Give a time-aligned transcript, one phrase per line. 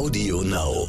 [0.00, 0.88] Audio Now.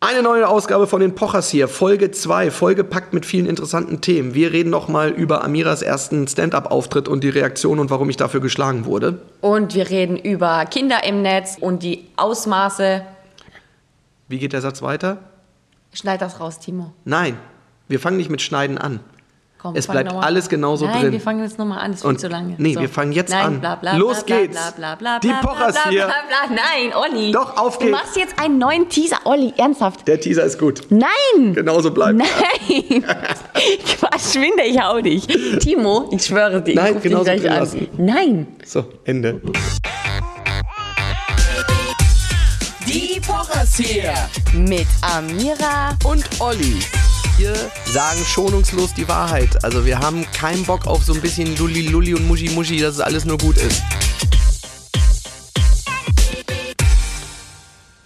[0.00, 4.32] Eine neue Ausgabe von den Pochers hier, Folge 2, vollgepackt mit vielen interessanten Themen.
[4.32, 8.86] Wir reden nochmal über Amiras ersten Stand-up-Auftritt und die Reaktion und warum ich dafür geschlagen
[8.86, 9.20] wurde.
[9.42, 13.04] Und wir reden über Kinder im Netz und die Ausmaße.
[14.28, 15.18] Wie geht der Satz weiter?
[15.92, 16.94] Schneid das raus, Timo.
[17.04, 17.36] Nein,
[17.86, 19.00] wir fangen nicht mit Schneiden an.
[19.60, 20.50] Komm, Es bleibt alles an.
[20.50, 21.12] genauso Nein, drin.
[21.12, 22.54] wir fangen jetzt nochmal an, viel Und- zu lange.
[22.56, 23.60] nee, wir fangen jetzt Nein, an.
[23.60, 24.56] Bla, bla, Los bla, geht's.
[24.56, 26.06] Bla, bla, bla, Die Pochers bla, hier.
[26.06, 26.14] Bla,
[26.48, 26.56] bla.
[26.56, 27.30] Nein, Olli.
[27.30, 27.98] Doch, auf Du geht's.
[27.98, 30.08] machst jetzt einen neuen Teaser, Olli, ernsthaft.
[30.08, 30.86] Der Teaser ist gut.
[30.88, 31.52] Nein!
[31.52, 32.16] Genauso bleibt.
[32.18, 33.04] Nein!
[33.98, 35.26] Verschwinde, ich hau dich.
[35.58, 37.42] Timo, ich schwöre dir, ich Nein, drin an.
[37.58, 37.88] lassen.
[37.98, 38.46] Nein!
[38.64, 39.42] So, Ende.
[42.86, 44.14] Die Pochers hier.
[44.54, 46.78] Mit Amira Und Olli.
[47.40, 47.54] Wir
[47.86, 49.64] sagen schonungslos die Wahrheit.
[49.64, 52.96] Also wir haben keinen Bock auf so ein bisschen Lulli Lulli und Muschi Muschi, dass
[52.96, 53.80] es alles nur gut ist.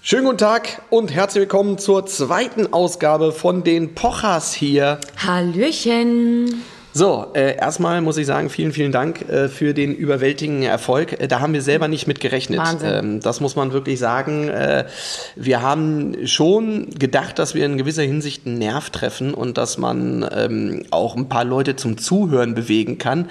[0.02, 5.00] Schönen guten Tag und herzlich willkommen zur zweiten Ausgabe von den Pochers hier.
[5.16, 6.62] Hallöchen.
[6.96, 11.20] So, äh, erstmal muss ich sagen, vielen, vielen Dank äh, für den überwältigenden Erfolg.
[11.20, 12.60] Äh, da haben wir selber nicht mit gerechnet.
[12.60, 12.88] Wahnsinn.
[12.92, 14.48] Ähm, das muss man wirklich sagen.
[14.48, 14.84] Äh,
[15.34, 20.24] wir haben schon gedacht, dass wir in gewisser Hinsicht einen Nerv treffen und dass man
[20.32, 23.28] ähm, auch ein paar Leute zum Zuhören bewegen kann.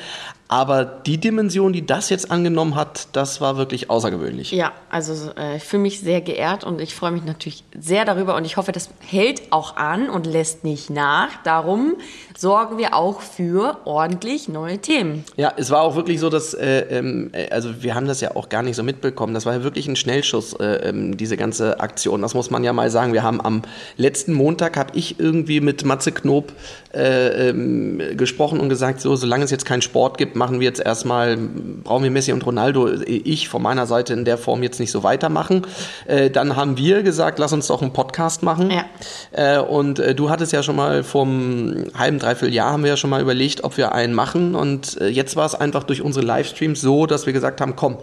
[0.53, 4.51] Aber die Dimension, die das jetzt angenommen hat, das war wirklich außergewöhnlich.
[4.51, 8.35] Ja, also äh, ich fühle mich sehr geehrt und ich freue mich natürlich sehr darüber
[8.35, 11.29] und ich hoffe, das hält auch an und lässt nicht nach.
[11.43, 11.95] Darum
[12.37, 15.23] sorgen wir auch für ordentlich neue Themen.
[15.37, 18.35] Ja, es war auch wirklich so, dass, äh, ähm, äh, also wir haben das ja
[18.35, 19.33] auch gar nicht so mitbekommen.
[19.33, 22.21] Das war ja wirklich ein Schnellschuss, äh, ähm, diese ganze Aktion.
[22.21, 23.13] Das muss man ja mal sagen.
[23.13, 23.63] Wir haben am
[23.97, 26.53] letzten Montag, habe ich irgendwie mit Matze Knob
[26.93, 30.81] äh, ähm, gesprochen und gesagt, so, solange es jetzt keinen Sport gibt, machen wir jetzt
[30.81, 34.91] erstmal, brauchen wir Messi und Ronaldo, ich von meiner Seite in der Form jetzt nicht
[34.91, 35.66] so weitermachen.
[36.05, 38.69] Äh, dann haben wir gesagt, lass uns doch einen Podcast machen.
[38.69, 38.83] Ja.
[39.31, 42.98] Äh, und äh, du hattest ja schon mal vom halben, dreiviertel Jahr haben wir ja
[42.98, 44.54] schon mal überlegt, ob wir einen machen.
[44.54, 47.99] Und äh, jetzt war es einfach durch unsere Livestreams so, dass wir gesagt haben, komm,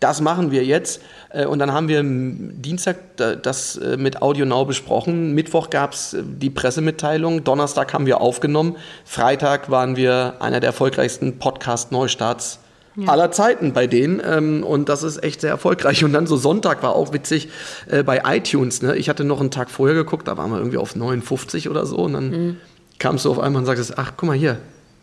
[0.00, 1.00] das machen wir jetzt.
[1.30, 5.34] Äh, und dann haben wir Dienstag da- das äh, mit Audio Now besprochen.
[5.34, 7.44] Mittwoch gab es die Pressemitteilung.
[7.44, 8.76] Donnerstag haben wir aufgenommen.
[9.04, 12.60] Freitag waren wir einer der erfolgreichsten Podcast-Neustarts
[13.06, 14.20] aller Zeiten bei denen.
[14.24, 16.02] Ähm, und das ist echt sehr erfolgreich.
[16.04, 17.48] Und dann so Sonntag war auch witzig
[17.88, 18.82] äh, bei iTunes.
[18.82, 18.96] Ne?
[18.96, 21.96] Ich hatte noch einen Tag vorher geguckt, da waren wir irgendwie auf 59 oder so.
[21.98, 22.56] Und dann
[22.98, 24.58] kamst du auf einmal und sagtest, ach, guck mal hier,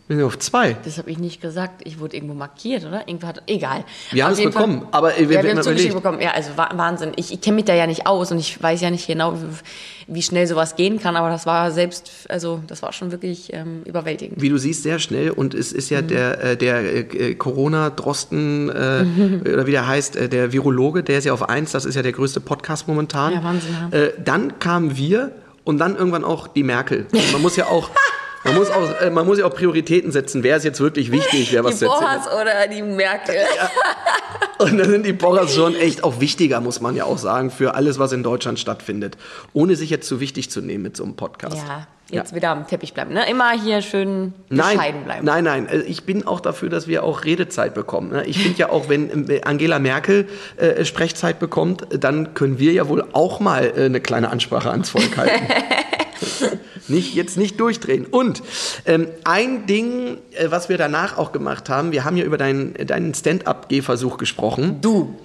[0.07, 0.78] wir sind auf zwei.
[0.85, 1.81] Das habe ich nicht gesagt.
[1.85, 3.07] Ich wurde irgendwo markiert, oder?
[3.07, 3.84] Irgendwo hat, egal.
[4.12, 6.22] Wir haben es jeden Fall- bekommen, aber äh, wir, ja, wir haben haben zugeschickt bekommen.
[6.22, 7.12] Ja, also wa- Wahnsinn.
[7.18, 9.38] Ich, ich kenne mich da ja nicht aus und ich weiß ja nicht genau,
[10.07, 13.81] wie, schnell sowas gehen kann, aber das war selbst, also das war schon wirklich ähm,
[13.84, 14.41] überwältigend.
[14.41, 15.95] Wie du siehst, sehr schnell und es ist Mhm.
[15.95, 21.18] ja der, äh, der äh, Corona-Drosten, äh, oder wie der heißt, äh, der Virologe, der
[21.19, 23.34] ist ja auf eins, das ist ja der größte Podcast momentan.
[23.34, 23.97] Ja, Wahnsinn, ja.
[23.97, 25.31] Äh, dann kamen wir
[25.63, 27.06] und dann irgendwann auch die Merkel.
[27.34, 27.89] Man muss ja auch,
[28.44, 30.44] man muss auch, äh, man muss ja auch Prioritäten setzen.
[30.44, 31.86] Wer ist jetzt wirklich wichtig, wer was Die.
[31.86, 33.36] Bohas oder die Merkel.
[34.59, 37.75] Und da sind die Pochers schon echt auch wichtiger, muss man ja auch sagen, für
[37.75, 39.16] alles, was in Deutschland stattfindet.
[39.53, 41.58] Ohne sich jetzt zu wichtig zu nehmen mit so einem Podcast.
[41.58, 43.14] Ja, jetzt wieder am Teppich bleiben.
[43.14, 43.30] Ne?
[43.30, 45.25] Immer hier schön Nein, bescheiden bleiben.
[45.25, 45.68] nein, nein.
[45.68, 48.09] äh, Ich bin auch dafür, dass wir auch Redezeit bekommen.
[48.12, 48.25] ne?
[48.25, 50.28] Ich finde ja auch, wenn äh, Angela Merkel
[50.58, 54.90] äh, Sprechzeit bekommt, dann können wir ja wohl auch mal äh, eine kleine Ansprache ans
[54.90, 55.46] Volk halten.
[56.88, 58.06] nicht, jetzt nicht durchdrehen.
[58.06, 58.42] Und
[58.86, 62.74] ähm, ein Ding, äh, was wir danach auch gemacht haben, wir haben ja über deinen,
[62.74, 64.80] deinen Stand-up-Gehversuch gesprochen.
[64.82, 65.16] Du.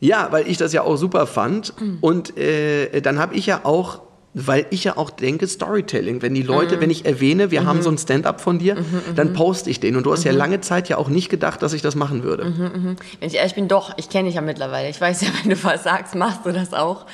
[0.00, 1.72] Ja, weil ich das ja auch super fand.
[2.00, 4.00] Und äh, dann habe ich ja auch,
[4.34, 6.20] weil ich ja auch denke, Storytelling.
[6.20, 8.76] Wenn die Leute, wenn ich erwähne, wir haben so ein Stand-up von dir,
[9.14, 9.96] dann poste ich den.
[9.96, 12.44] Und du hast ja lange Zeit ja auch nicht gedacht, dass ich das machen würde.
[13.20, 14.90] Wenn ich ehrlich bin, doch, ich kenne dich ja mittlerweile.
[14.90, 17.06] Ich weiß ja, wenn du was sagst, machst du das auch.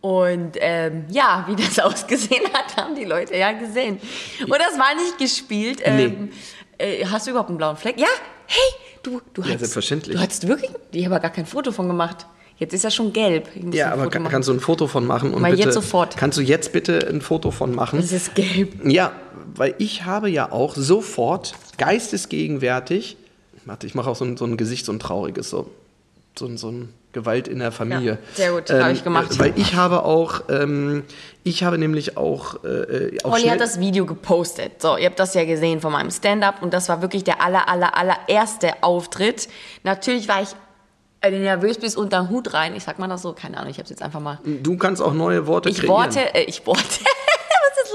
[0.00, 4.00] Und ähm, ja, wie das ausgesehen hat, haben die Leute ja gesehen.
[4.42, 5.80] Und das war nicht gespielt.
[5.82, 6.30] Ähm,
[6.78, 7.98] äh, hast du überhaupt einen blauen Fleck?
[7.98, 8.06] Ja,
[8.46, 8.72] hey,
[9.02, 10.16] du, du Ja, hast, selbstverständlich.
[10.16, 12.26] Du hast wirklich, ich habe gar kein Foto von gemacht.
[12.58, 13.48] Jetzt ist er schon gelb.
[13.72, 15.32] Ja, aber kann, kannst du ein Foto von machen?
[15.32, 16.16] Und Mal bitte, jetzt sofort.
[16.16, 18.00] Kannst du jetzt bitte ein Foto von machen?
[18.00, 18.84] Es ist gelb.
[18.84, 19.12] Ja,
[19.54, 23.16] weil ich habe ja auch sofort geistesgegenwärtig,
[23.64, 25.70] warte, ich mache auch so ein, so ein Gesicht, so ein trauriges, so,
[26.36, 28.12] so, so ein Gewalt in der Familie.
[28.12, 29.32] Ja, sehr gut, habe ich gemacht.
[29.32, 31.04] äh, Weil ich habe auch, ähm,
[31.42, 34.82] ich habe nämlich auch, äh, auch Olli hat das Video gepostet.
[34.82, 37.68] So, ihr habt das ja gesehen von meinem Stand-up und das war wirklich der aller,
[37.68, 39.48] aller, allererste Auftritt.
[39.84, 40.48] Natürlich war ich,
[41.22, 42.76] du nervös bist, unter den Hut rein.
[42.76, 44.38] Ich sag mal das so, keine Ahnung, ich hab's jetzt einfach mal.
[44.44, 45.94] du kannst auch neue Worte Ich kreieren.
[45.96, 46.82] worte, äh, ich worte.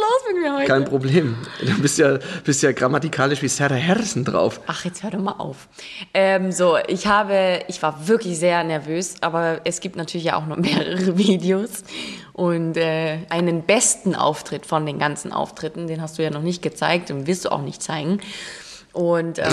[0.03, 0.67] Los mit mir heute?
[0.67, 1.37] Kein Problem.
[1.61, 4.59] Du bist ja, bist ja grammatikalisch wie Sarah Harrison drauf.
[4.67, 5.69] Ach, jetzt hör doch mal auf.
[6.13, 10.45] Ähm, so, ich habe, ich war wirklich sehr nervös, aber es gibt natürlich ja auch
[10.45, 11.83] noch mehrere Videos
[12.33, 16.61] und äh, einen besten Auftritt von den ganzen Auftritten, den hast du ja noch nicht
[16.61, 18.19] gezeigt und wirst du auch nicht zeigen.
[18.93, 19.45] Und ähm,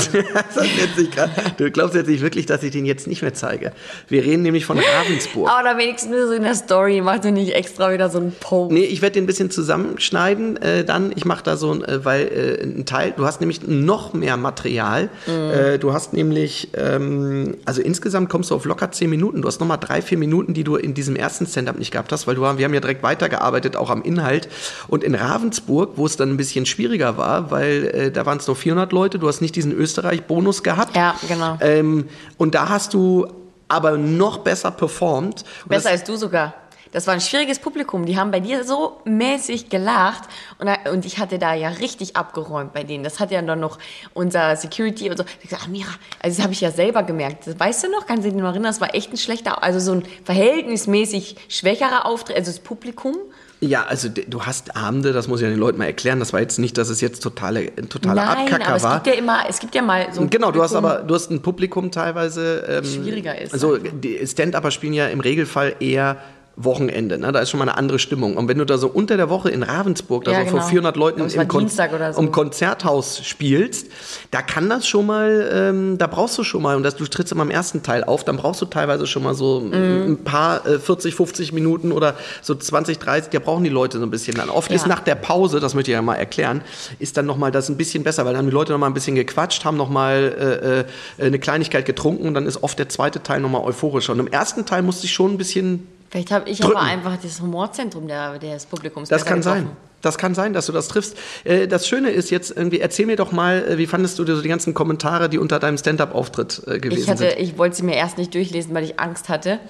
[1.56, 3.72] du glaubst jetzt nicht wirklich, dass ich den jetzt nicht mehr zeige.
[4.06, 5.48] Wir reden nämlich von Ravensburg.
[5.50, 8.70] aber wenigstens nur so in der Story, mach du nicht extra wieder so einen Post.
[8.70, 10.58] Nee, ich werde den ein bisschen zusammenschneiden.
[10.58, 13.66] Äh, dann, ich mache da so ein, äh, weil äh, ein Teil, du hast nämlich
[13.66, 15.08] noch mehr Material.
[15.26, 19.40] Äh, du hast nämlich, ähm, also insgesamt kommst du auf locker zehn Minuten.
[19.40, 22.26] Du hast nochmal drei, vier Minuten, die du in diesem ersten Stand-up nicht gehabt hast,
[22.26, 24.50] weil du, wir haben ja direkt weitergearbeitet, auch am Inhalt.
[24.88, 28.46] Und in Ravensburg, wo es dann ein bisschen schwieriger war, weil äh, da waren es
[28.46, 30.94] nur 400 Leute, du hast nicht diesen Österreich-Bonus gehabt.
[30.94, 31.56] Ja, genau.
[31.60, 33.26] Ähm, und da hast du
[33.68, 35.44] aber noch besser performt.
[35.62, 36.54] Und Besser als du sogar.
[36.92, 38.04] Das war ein schwieriges Publikum.
[38.04, 40.24] Die haben bei dir so mäßig gelacht.
[40.58, 43.04] Und, da- und ich hatte da ja richtig abgeräumt bei denen.
[43.04, 43.78] Das hat ja dann noch
[44.12, 45.22] unser Security und so.
[45.40, 45.90] Ich gesagt, Amira,
[46.20, 47.46] also das habe ich ja selber gemerkt.
[47.46, 48.06] Das weißt du noch?
[48.08, 48.64] Kannst du dich noch erinnern?
[48.72, 52.36] Das war echt ein schlechter, also so ein verhältnismäßig schwächerer Auftritt.
[52.36, 53.16] Also das Publikum.
[53.62, 56.18] Ja, also du hast Abende, das muss ich ja den Leuten mal erklären.
[56.18, 58.94] Das war jetzt nicht, dass es jetzt totale, ein totaler Nein, Abkacker aber es war.
[59.02, 61.14] gibt ja immer, es gibt ja mal so ein Genau, du hast Publikum- aber du
[61.14, 62.64] hast ein Publikum teilweise.
[62.66, 63.52] Ähm, Schwieriger ist.
[63.52, 66.16] Also die Stand-Upper spielen ja im Regelfall eher
[66.64, 67.32] Wochenende, ne?
[67.32, 68.36] da ist schon mal eine andere Stimmung.
[68.36, 70.68] Und wenn du da so unter der Woche in Ravensburg, da Ja, so vor genau.
[70.70, 71.82] 400 Leuten im, Kon so.
[72.20, 73.86] im Konzerthaus spielst,
[74.30, 77.32] da kann das schon mal, ähm, da brauchst du schon mal, und das, du trittst
[77.32, 80.12] immer im ersten Teil auf, dann brauchst du teilweise schon mal so Mhm.
[80.12, 84.04] ein paar äh, 40, 50 Minuten oder so 20, 30, da brauchen die Leute so
[84.04, 84.36] ein bisschen.
[84.36, 84.76] Dann oft Ja.
[84.76, 86.62] ist nach der Pause, das möchte ich ja mal erklären,
[86.98, 89.14] ist dann nochmal das ein bisschen besser, weil dann haben die Leute nochmal ein bisschen
[89.16, 90.84] gequatscht, haben nochmal
[91.18, 94.12] äh, äh, eine Kleinigkeit getrunken und dann ist oft der zweite Teil nochmal euphorischer.
[94.12, 96.76] Und im ersten Teil musste ich schon ein bisschen Vielleicht habe ich drücken.
[96.76, 99.08] aber einfach das Humorzentrum der, des Publikums.
[99.08, 99.64] Das kann sein.
[99.64, 99.76] getroffen.
[100.02, 101.16] Das kann sein, dass du das triffst.
[101.44, 104.40] Äh, Das Schöne ist jetzt irgendwie, erzähl mir doch mal, äh, wie fandest du so
[104.40, 107.38] die ganzen Kommentare, die unter deinem Stand-up-Auftritt äh, gewesen Ich, hatte, sind?
[107.38, 109.60] ich wollte sie mir erst nicht durchlesen, weil ich Angst hatte.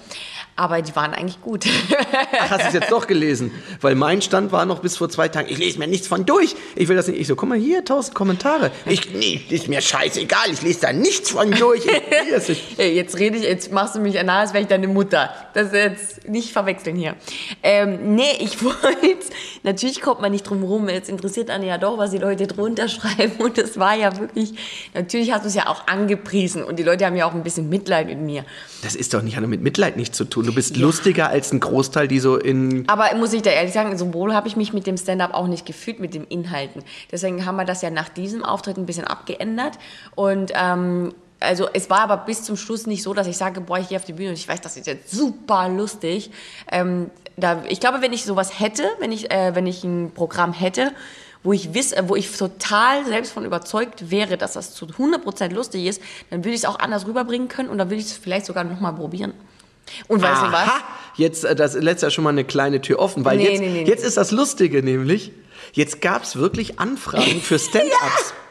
[0.55, 1.65] Aber die waren eigentlich gut.
[2.39, 3.51] Ach, hast du es jetzt doch gelesen?
[3.79, 6.55] Weil mein Stand war noch bis vor zwei Tagen, ich lese mir nichts von durch.
[6.75, 7.19] Ich will das nicht.
[7.19, 8.71] Ich so, guck mal hier, tausend Kommentare.
[8.85, 11.85] Ich, nee, ist mir scheißegal, ich lese da nichts von durch.
[11.85, 12.61] Ich will das nicht.
[12.77, 15.29] Ey, jetzt rede ich, jetzt machst du mich an, als wäre ich deine Mutter.
[15.53, 17.15] Das ist jetzt nicht verwechseln hier.
[17.63, 19.17] Ähm, nee, ich wollte,
[19.63, 20.89] natürlich kommt man nicht drum rum.
[20.89, 23.33] Jetzt interessiert einen ja doch, was die Leute drunter schreiben.
[23.39, 24.53] Und das war ja wirklich,
[24.93, 26.63] natürlich hast du es ja auch angepriesen.
[26.63, 28.45] Und die Leute haben ja auch ein bisschen Mitleid mit mir.
[28.83, 30.40] Das ist doch nicht, hat mit Mitleid nichts zu tun.
[30.41, 33.97] Du bist lustiger als ein Großteil, die so in Aber muss ich da ehrlich sagen,
[33.97, 36.83] so wohl habe ich mich mit dem Stand-up auch nicht gefühlt, mit den Inhalten.
[37.11, 39.77] Deswegen haben wir das ja nach diesem Auftritt ein bisschen abgeändert.
[40.15, 43.79] Und ähm, also es war aber bis zum Schluss nicht so, dass ich sage, boah,
[43.79, 46.31] ich gehe auf die Bühne und ich weiß, das ist jetzt super lustig.
[46.71, 50.53] Ähm, da, ich glaube, wenn ich sowas hätte, wenn ich, äh, wenn ich ein Programm
[50.53, 50.91] hätte,
[51.43, 55.85] wo ich wiss, wo ich total selbst von überzeugt wäre, dass das zu 100% lustig
[55.85, 58.45] ist, dann würde ich es auch anders rüberbringen können und dann würde ich es vielleicht
[58.45, 59.33] sogar nochmal probieren.
[60.07, 60.53] Und weißt du was?
[60.53, 60.81] Aha,
[61.15, 63.69] jetzt, äh, das lässt ja schon mal eine kleine Tür offen, weil Nee, jetzt, nee,
[63.69, 65.31] nee, jetzt ist das Lustige nämlich,
[65.73, 68.33] jetzt gab es wirklich Anfragen für Stand-Ups.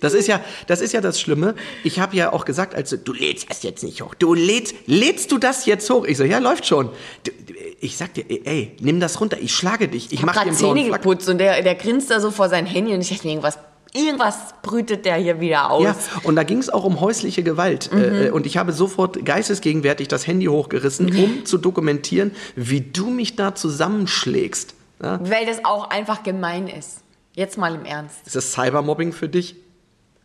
[0.00, 1.56] Das ist ja, das ist ja das Schlimme.
[1.82, 4.14] Ich habe ja auch gesagt, also du lädst das jetzt nicht hoch.
[4.14, 6.04] Du lädst, lädst du das jetzt hoch?
[6.04, 6.90] Ich so, ja, läuft schon.
[7.24, 7.32] Du,
[7.80, 9.38] ich sag dir, ey, nimm das runter.
[9.40, 10.06] Ich schlage dich.
[10.06, 12.30] Ich, Ich mach dir gerade einen blauen Zähne geputzt und der, der grinst da so
[12.30, 13.58] vor sein Handy und ich dachte mir, irgendwas,
[13.92, 15.84] irgendwas brütet der hier wieder aus.
[15.84, 17.90] Ja, und da ging es auch um häusliche Gewalt.
[17.92, 18.02] Mhm.
[18.02, 23.36] Äh, und ich habe sofort geistesgegenwärtig das Handy hochgerissen, um zu dokumentieren, wie du mich
[23.36, 24.74] da zusammenschlägst.
[25.02, 25.20] Ja?
[25.22, 26.98] Weil das auch einfach gemein ist.
[27.34, 28.26] Jetzt mal im Ernst.
[28.26, 29.56] Ist das Cybermobbing für dich?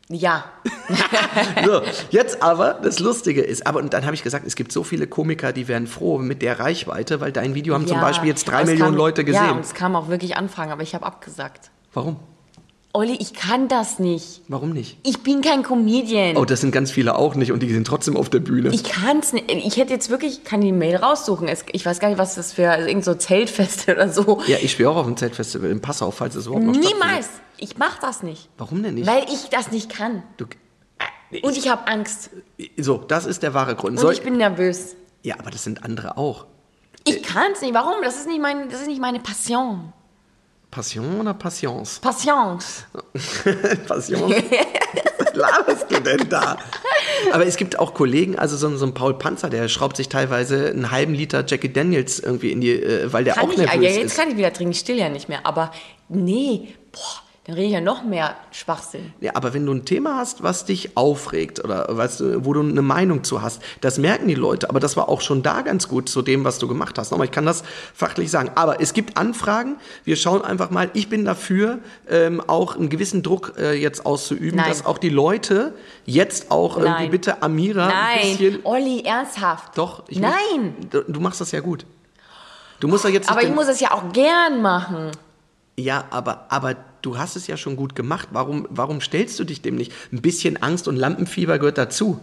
[0.10, 0.46] Ja.
[1.66, 4.84] So, jetzt aber, das Lustige ist, aber und dann habe ich gesagt, es gibt so
[4.84, 8.04] viele Komiker, die wären froh mit der Reichweite, weil dein Video haben zum ja.
[8.04, 9.46] Beispiel jetzt drei Millionen kam, Leute gesehen.
[9.46, 11.72] Ja, und es kamen auch wirklich Anfragen, aber ich habe abgesagt.
[11.94, 12.18] Warum?
[12.96, 14.42] Olli, ich kann das nicht.
[14.48, 15.00] Warum nicht?
[15.02, 16.38] Ich bin kein Comedian.
[16.38, 18.70] Oh, das sind ganz viele auch nicht und die sind trotzdem auf der Bühne.
[18.72, 19.50] Ich kann's nicht.
[19.52, 21.48] Ich hätte jetzt wirklich, ich kann die Mail raussuchen.
[21.48, 24.42] Es, ich weiß gar nicht, was das für, also irgend so Zeltfeste oder so.
[24.46, 26.92] ja, ich spiele auch auf dem Zeltfestival in Passau, falls es überhaupt noch Niemals.
[27.26, 27.42] stattfindet.
[27.58, 28.50] Ich mach das nicht.
[28.60, 29.08] Warum denn nicht?
[29.08, 30.22] Weil ich das nicht kann.
[30.38, 30.46] du,
[31.42, 32.30] Und ich habe Angst.
[32.78, 33.98] so, das ist der wahre Grund.
[33.98, 34.96] Und Soll- ich bin nervös.
[35.24, 36.46] ja, aber das sind andere auch.
[37.08, 37.74] Ich kann's nicht.
[37.74, 37.96] Warum?
[38.04, 39.92] Das ist nicht, mein, das ist nicht meine Passion.
[40.74, 42.00] Passion oder Passions?
[42.00, 42.86] Passions.
[43.88, 44.32] Passion?
[45.20, 46.58] Was laberst du denn da?
[47.32, 50.10] Aber es gibt auch Kollegen, also so, ein- so ein Paul Panzer, der schraubt sich
[50.10, 53.58] teilweise einen halben Liter Jackie Daniels irgendwie in die, äh, weil der Kann auch ich,
[53.60, 54.18] ja, nervös jetzt ist.
[54.18, 55.46] kann ich wieder trinken, ich still ja nicht mehr.
[55.46, 55.72] Aber
[56.10, 59.12] nee, boah, dann rede ich ja noch mehr Schwachsinn.
[59.20, 62.62] Ja, aber wenn du ein Thema hast, was dich aufregt oder weißt du, wo du
[62.62, 64.70] eine Meinung zu hast, das merken die Leute.
[64.70, 67.12] Aber das war auch schon da ganz gut zu dem, was du gemacht hast.
[67.12, 68.52] Aber ich kann das fachlich sagen.
[68.56, 69.76] Aber es gibt Anfragen.
[70.06, 70.90] Wir schauen einfach mal.
[70.94, 74.70] Ich bin dafür, ähm, auch einen gewissen Druck äh, jetzt auszuüben, Nein.
[74.70, 75.74] dass auch die Leute
[76.06, 77.12] jetzt auch irgendwie Nein.
[77.12, 78.54] bitte Amira ein bisschen.
[78.54, 79.78] Nein, Olli, ernsthaft.
[79.78, 81.86] Doch, ich Nein, Du, du machst das ja gut.
[82.80, 83.30] Du musst doch jetzt.
[83.30, 85.12] aber ich muss es ja auch gern machen.
[85.76, 88.30] Ja, aber, aber du hast es ja schon gut gemacht.
[88.32, 89.94] Warum, warum stellst du dich dem nicht?
[90.12, 92.20] Ein bisschen Angst und Lampenfieber gehört dazu.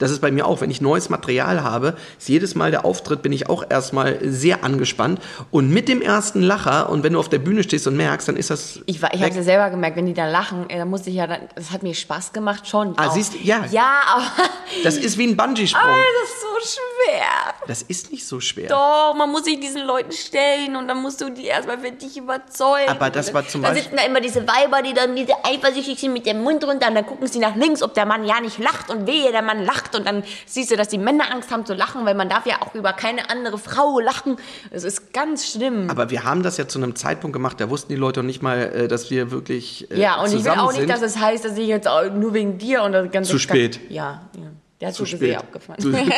[0.00, 3.22] Das ist bei mir auch, wenn ich neues Material habe, ist jedes Mal der Auftritt,
[3.22, 5.20] bin ich auch erstmal sehr angespannt.
[5.52, 8.36] Und mit dem ersten Lacher, und wenn du auf der Bühne stehst und merkst, dann
[8.36, 8.80] ist das.
[8.86, 11.16] Ich, war- ich habe ja selber gemerkt, wenn die da lachen, äh, dann musste ich
[11.16, 12.94] ja, dann, das hat mir Spaß gemacht schon.
[12.96, 13.12] Ah, auch.
[13.12, 13.64] siehst du, ja.
[13.70, 14.24] Ja, aber
[14.84, 15.82] Das ist wie ein Bungee-Sprung.
[15.82, 17.54] aber das ist so schwer.
[17.66, 18.68] Das ist nicht so schwer.
[18.68, 22.16] Doch, man muss sich diesen Leuten stellen und dann musst du die erstmal für dich
[22.16, 22.88] überzeugen.
[22.88, 25.98] Aber das war zum Da Beispiel- sitzen da immer diese Weiber, die dann diese eifersüchtig
[26.00, 28.40] sind mit dem Mund runter und dann gucken sie nach links, ob der Mann ja
[28.40, 31.50] nicht lacht und wehe, der Mann lacht und dann siehst du, dass die Männer Angst
[31.50, 34.36] haben zu lachen, weil man darf ja auch über keine andere Frau lachen.
[34.70, 35.90] Es ist ganz schlimm.
[35.90, 38.42] Aber wir haben das ja zu einem Zeitpunkt gemacht, da wussten die Leute noch nicht
[38.42, 40.90] mal, äh, dass wir wirklich äh, ja, und ich will auch nicht, sind.
[40.90, 43.80] dass es heißt, dass ich jetzt nur wegen dir und das ganze Zu spät.
[43.88, 44.50] Ja, ja.
[44.80, 45.20] Der hat zu spät.
[45.20, 45.78] sehr abgefahren.
[45.78, 46.10] Zu, ich,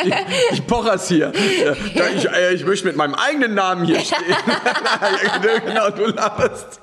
[0.51, 1.33] ich pocher's hier.
[1.35, 4.19] Ich, äh, ich möchte mit meinem eigenen Namen hier stehen.
[5.65, 6.79] genau, du laberst.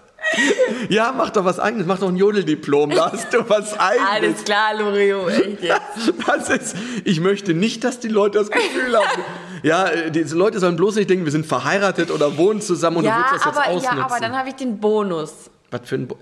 [0.88, 4.08] Ja, mach doch was eigenes, mach doch ein Jodeldiplom, da hast du was eigenes.
[4.10, 6.14] Alles klar, Lorio, echt jetzt.
[6.26, 9.22] Das ist, ich möchte nicht, dass die Leute das Gefühl haben.
[9.62, 13.08] Ja, diese Leute sollen bloß nicht denken, wir sind verheiratet oder wohnen zusammen und du
[13.08, 13.98] Ja, willst das jetzt aber, ausnutzen.
[13.98, 15.50] ja, aber dann habe ich den Bonus.
[15.70, 16.16] Was für ein Bo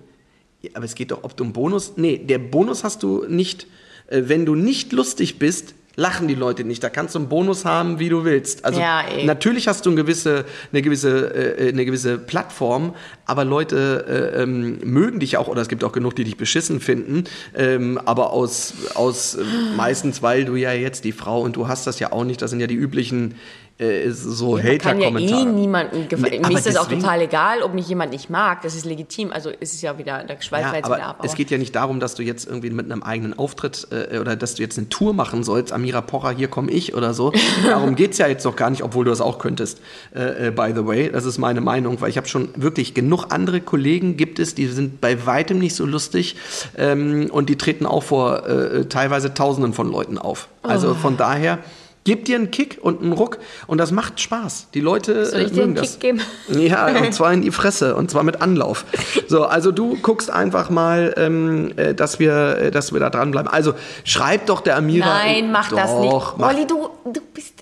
[0.61, 1.93] ja, aber es geht doch, ob du einen Bonus.
[1.97, 3.69] Nee, der Bonus hast du nicht.
[4.09, 6.83] Äh, wenn du nicht lustig bist, lachen die Leute nicht.
[6.85, 8.64] Da kannst du einen Bonus haben, wie du willst.
[8.64, 9.25] Also Ja, eh.
[9.25, 12.95] natürlich hast du eine gewisse, eine gewisse, äh, eine gewisse Plattform,
[13.26, 16.78] aber Leute äh, ähm, mögen dich auch, oder es gibt auch genug, die dich beschissen
[16.78, 17.25] finden.
[17.57, 19.43] Ähm, aber aus, aus äh,
[19.76, 22.50] meistens, weil du ja jetzt die Frau und du hast das ja auch nicht, das
[22.50, 23.35] sind ja die üblichen
[23.78, 25.47] äh, so Kann ja eh Hater-Kommentare.
[25.47, 26.32] niemandem gefallen.
[26.32, 28.62] Nee, Mir aber ist das auch total egal, ob mich jemand nicht mag.
[28.62, 29.30] Das ist legitim.
[29.32, 31.20] Also ist es ja wieder, da schweifen Ja, jetzt aber wieder ab.
[31.23, 34.35] es geht ja nicht darum, dass du jetzt irgendwie mit einem eigenen Auftritt äh, oder
[34.37, 37.32] dass du jetzt eine Tour machen sollst, Amira Pocher, hier komme ich oder so.
[37.64, 39.80] Darum geht's ja jetzt doch gar nicht, obwohl du das auch könntest,
[40.14, 41.11] äh, äh, by the way.
[41.12, 44.66] Das ist meine Meinung, weil ich habe schon wirklich genug andere Kollegen gibt es, die
[44.66, 46.35] sind bei weitem nicht so lustig
[46.76, 50.49] ähm, und die treten auch vor äh, teilweise Tausenden von Leuten auf.
[50.62, 50.94] Also Oh.
[50.94, 51.58] von daher.
[52.09, 53.37] Gib dir einen Kick und einen Ruck
[53.67, 54.69] und das macht Spaß.
[54.73, 55.91] Die Leute Soll ich äh, dir einen das.
[55.91, 56.21] Kick geben?
[56.49, 58.87] Ja, und zwar in die Fresse und zwar mit Anlauf.
[59.29, 63.53] So, also du guckst einfach mal, ähm, äh, dass wir, äh, dass wir da dranbleiben.
[63.53, 63.75] Also
[64.05, 65.07] schreib doch der Amira.
[65.07, 66.11] Nein, mach das nicht.
[66.11, 66.49] Doch, mach.
[66.49, 67.53] Olli, du, du bist.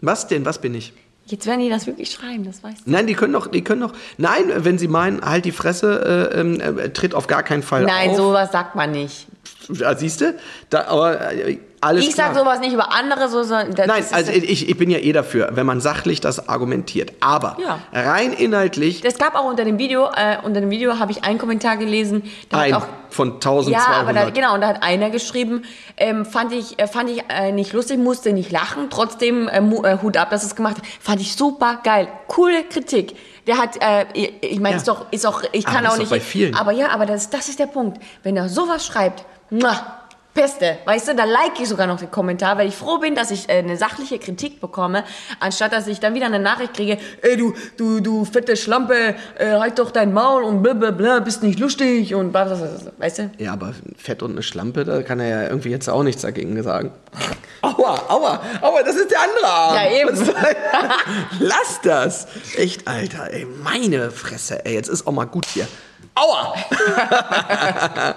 [0.00, 0.44] Was denn?
[0.44, 0.92] Was bin ich?
[1.24, 2.90] Jetzt werden die das wirklich schreiben, das weißt du.
[2.92, 3.92] Nein, die können doch, die können doch.
[4.18, 7.82] Nein, wenn sie meinen, halt die Fresse, äh, ähm, äh, tritt auf gar keinen Fall
[7.82, 8.16] Nein, auf.
[8.16, 9.26] sowas sagt man nicht.
[9.68, 10.36] Ja, siehst du?
[10.70, 12.32] Da, aber äh, alles Ich klar.
[12.34, 15.50] sag sowas nicht über andere, so, sondern Nein, also ich, ich bin ja eh dafür,
[15.52, 17.12] wenn man sachlich das argumentiert.
[17.20, 17.78] Aber Ja.
[17.92, 21.38] rein inhaltlich Es gab auch unter dem Video, äh, unter dem Video habe ich einen
[21.38, 23.72] Kommentar gelesen, ein auch von 1200.
[23.72, 25.64] Ja, aber da, genau, und da hat einer geschrieben,
[25.96, 29.98] ähm, fand ich, äh, fand ich äh, nicht lustig, musste nicht lachen, trotzdem äh, äh,
[30.02, 30.84] Hut ab, dass es gemacht hat.
[31.00, 32.08] Fand ich super geil.
[32.28, 33.16] Coole Kritik.
[33.46, 34.06] Der hat, äh,
[34.40, 34.76] ich- meine, Ja.
[34.78, 36.10] ist doch, ist auch, ich Aber kann das auch ist nicht.
[36.10, 36.54] bei vielen.
[36.56, 37.98] Aber ja, aber das, das ist der Punkt.
[38.22, 40.02] Wenn er sowas schreibt, muah,
[40.36, 43.30] Peste, weißt du, da like ich sogar noch den Kommentar, weil ich froh bin, dass
[43.30, 45.02] ich äh, eine sachliche Kritik bekomme,
[45.40, 49.52] anstatt dass ich dann wieder eine Nachricht kriege, ey du, du, du fette Schlampe, äh,
[49.52, 53.18] halt doch dein Maul und blablabla, bist nicht lustig und bla, bla, bla, bla, weißt
[53.18, 53.30] du?
[53.38, 56.62] Ja, aber Fett und eine Schlampe, da kann er ja irgendwie jetzt auch nichts dagegen
[56.62, 56.92] sagen.
[57.62, 59.74] Aua, aua, aua, das ist der andere Arm.
[59.74, 60.18] Ja, eben.
[61.40, 62.26] Lass das.
[62.56, 65.66] Echt, Alter, ey, meine Fresse, ey, jetzt ist auch mal gut hier.
[66.16, 66.54] Aua!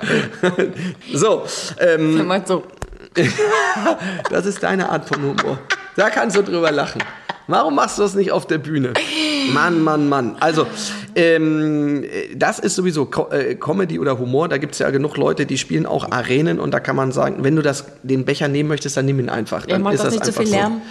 [1.14, 1.44] so,
[1.80, 2.64] ähm, so.
[4.30, 5.60] das ist deine Art von Humor.
[5.96, 7.04] Da kannst du drüber lachen.
[7.48, 8.94] Warum machst du das nicht auf der Bühne?
[9.54, 10.38] Mann, Mann, Mann.
[10.40, 10.68] Also,
[11.16, 14.48] ähm, das ist sowieso Co äh, Comedy oder Humor.
[14.48, 17.44] Da gibt es ja genug Leute, die spielen auch Arenen und da kann man sagen,
[17.44, 19.68] wenn du das, den Becher nehmen möchtest, dann nimm ihn einfach.
[19.68, 20.82] Ja, Dann macht ist das das nicht so einfach viel Lärm?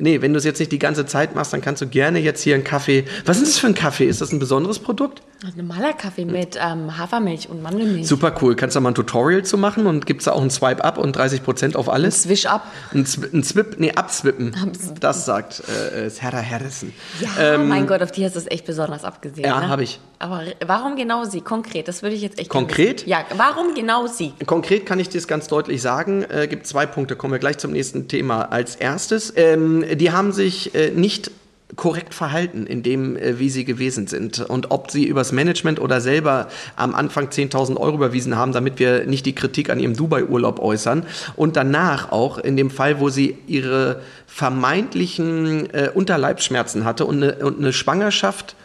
[0.00, 2.42] Nee, wenn du es jetzt nicht die ganze Zeit machst, dann kannst du gerne jetzt
[2.42, 3.04] hier einen Kaffee.
[3.26, 4.06] Was ist das für ein Kaffee?
[4.06, 5.22] Ist das ein besonderes Produkt?
[5.44, 8.06] Ein normaler Kaffee mit ähm, Hafermilch und Mandelmilch.
[8.06, 8.56] Super cool.
[8.56, 11.16] Kannst du mal ein Tutorial zu machen und gibt es da auch ein Swipe-Up und
[11.16, 12.24] 30% auf alles?
[12.24, 12.66] Swish up.
[12.92, 14.54] Ein, Zwi- ein Zwip, nee, abzwippen.
[15.00, 15.62] Das sagt
[15.94, 16.92] äh, äh, Sarah Harrison.
[17.38, 19.44] Ja, mein Gott, auf die hast du es echt besonders abgesehen.
[19.44, 19.68] Ähm, Ja, ne?
[19.68, 19.98] hab ich.
[20.18, 21.40] Aber warum genau sie?
[21.40, 23.06] Konkret, das würde ich jetzt echt Konkret?
[23.06, 24.34] Ja, warum genau sie?
[24.44, 26.24] Konkret kann ich dir es ganz deutlich sagen.
[26.24, 27.16] Äh, gibt zwei Punkte.
[27.16, 28.42] Kommen wir gleich zum nächsten Thema.
[28.52, 31.30] Als erstes, ähm, die haben sich äh, nicht
[31.76, 34.40] korrekt verhalten in dem, äh, wie sie gewesen sind.
[34.40, 39.06] Und ob sie übers Management oder selber am Anfang 10.000 Euro überwiesen haben, damit wir
[39.06, 41.04] nicht die Kritik an ihrem Dubai-Urlaub äußern.
[41.36, 47.36] Und danach auch in dem Fall, wo sie ihre vermeintlichen äh, Unterleibsschmerzen hatte und eine,
[47.44, 48.56] und eine Schwangerschaft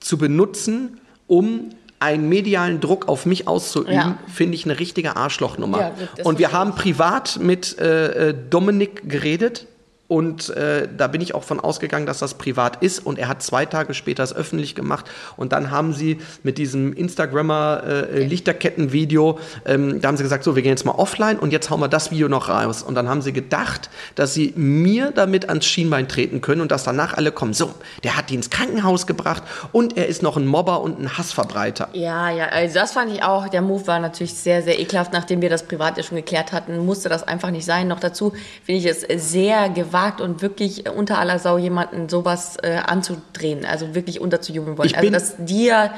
[0.00, 4.18] zu benutzen, um einen medialen Druck auf mich auszuüben, Ja.
[4.32, 5.78] finde ich eine richtige Arschlochnummer.
[5.78, 5.92] Ja,
[6.24, 9.66] und wir haben privat mit äh, äh, Dominik geredet.
[10.06, 13.04] Und äh, da bin ich auch von ausgegangen, dass das privat ist.
[13.04, 15.06] Und er hat zwei Tage später es öffentlich gemacht.
[15.36, 20.56] Und dann haben sie mit diesem Instagrammer äh, Lichterketten-Video, ähm, da haben sie gesagt, so,
[20.56, 22.82] wir gehen jetzt mal offline und jetzt hauen wir das Video noch raus.
[22.82, 26.84] Und dann haben sie gedacht, dass sie mir damit ans Schienbein treten können und dass
[26.84, 29.42] danach alle kommen, so, der hat die ins Krankenhaus gebracht
[29.72, 31.88] und er ist noch ein Mobber und ein Hassverbreiter.
[31.92, 33.48] Ja, ja, also das fand ich auch.
[33.48, 35.12] Der Move war natürlich sehr, sehr ekelhaft.
[35.12, 37.88] Nachdem wir das privat ja schon geklärt hatten, musste das einfach nicht sein.
[37.88, 38.32] Noch dazu
[38.64, 43.94] finde ich es sehr gewagt und wirklich unter aller Sau jemanden sowas äh, anzudrehen, also
[43.94, 44.88] wirklich unterzujubeln wollen.
[44.88, 45.92] Ich also bin- dass dir,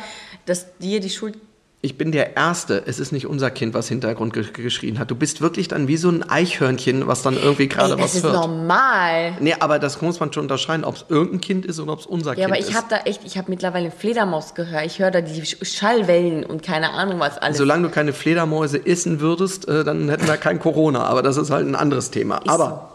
[0.44, 1.38] dass dir die Schuld
[1.82, 5.10] Ich bin der Erste, es ist nicht unser Kind, was Hintergrund ge geschrien hat.
[5.10, 8.14] Du bist wirklich dann wie so ein Eichhörnchen, was dann irgendwie gerade Ey, das was
[8.16, 8.34] ist hört.
[8.34, 9.36] normal.
[9.40, 12.06] Nee, aber das muss man schon unterscheiden, ob es irgendein Kind ist oder ob es
[12.06, 12.68] unser Ja, Kind aber ist.
[12.70, 14.84] ich habe da echt, ich habe mittlerweile Fledermaus gehört.
[14.84, 17.56] Ich höre da die Sch- Schallwellen und keine Ahnung was alles.
[17.56, 21.04] Solange du keine Fledermäuse essen würdest, äh, dann hätten wir kein Corona.
[21.04, 22.40] Aber das ist halt ein anderes Thema.
[22.46, 22.92] aber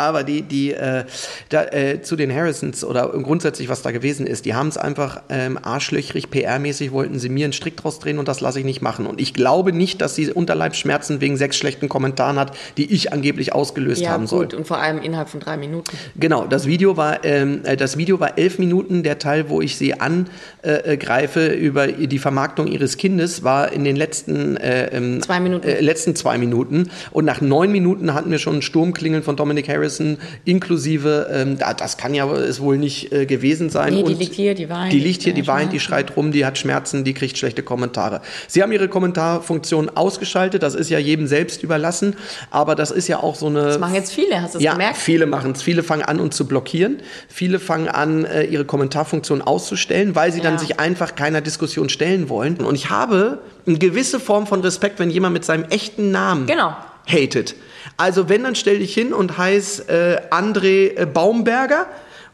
[0.00, 1.04] aber die, die äh,
[1.48, 5.22] da, äh, zu den Harrisons oder grundsätzlich, was da gewesen ist, die haben es einfach
[5.28, 8.82] ähm, arschlöchrig, PR-mäßig wollten sie mir einen Strick draus drehen und das lasse ich nicht
[8.82, 9.06] machen.
[9.06, 13.52] Und ich glaube nicht, dass sie Unterleibsschmerzen wegen sechs schlechten Kommentaren hat, die ich angeblich
[13.52, 14.44] ausgelöst ja, haben soll.
[14.44, 15.90] gut, und vor allem innerhalb von drei Minuten.
[16.16, 19.02] Genau, das Video war ähm, äh, das Video war elf Minuten.
[19.02, 24.56] Der Teil, wo ich sie angreife über die Vermarktung ihres Kindes, war in den letzten
[24.56, 25.66] äh, ähm, Zwei Minuten.
[25.66, 26.90] Äh, letzten zwei Minuten.
[27.10, 31.28] Und nach neun Minuten hatten wir schon ein Sturmklingeln von Dominic Harrison, inklusive.
[31.32, 33.94] Ähm, da- das kann ja es wohl nicht äh, gewesen sein.
[33.94, 34.92] Nee, die liegt hier, die weint.
[34.92, 38.20] Die liegt hier, die weint, die schreit rum, die hat Schmerzen, die kriegt schlechte Kommentare.
[38.46, 40.62] Sie haben ihre Kommentarfunktion ausgeschaltet.
[40.62, 42.16] Das ist ja jedem selbst überlassen.
[42.50, 44.72] Aber das ist ja auch so eine Das machen jetzt viele, hast du es ja,
[44.72, 44.96] gemerkt?
[44.96, 45.62] viele machen es.
[45.62, 46.98] Viele fangen an, uns zu blockieren.
[47.28, 50.58] Viele fangen an, äh, ihre Kommentarfunktion auszustellen, weil sie dann Ja.
[50.60, 52.56] sich einfach keiner Diskussion stellen wollen.
[52.58, 56.74] Und ich habe eine gewisse Form von Respekt, wenn jemand mit seinem echten Namen Genau.
[57.06, 57.54] hatet.
[57.96, 61.86] Also wenn, dann stell dich hin und heiß äh, André äh, Baumberger.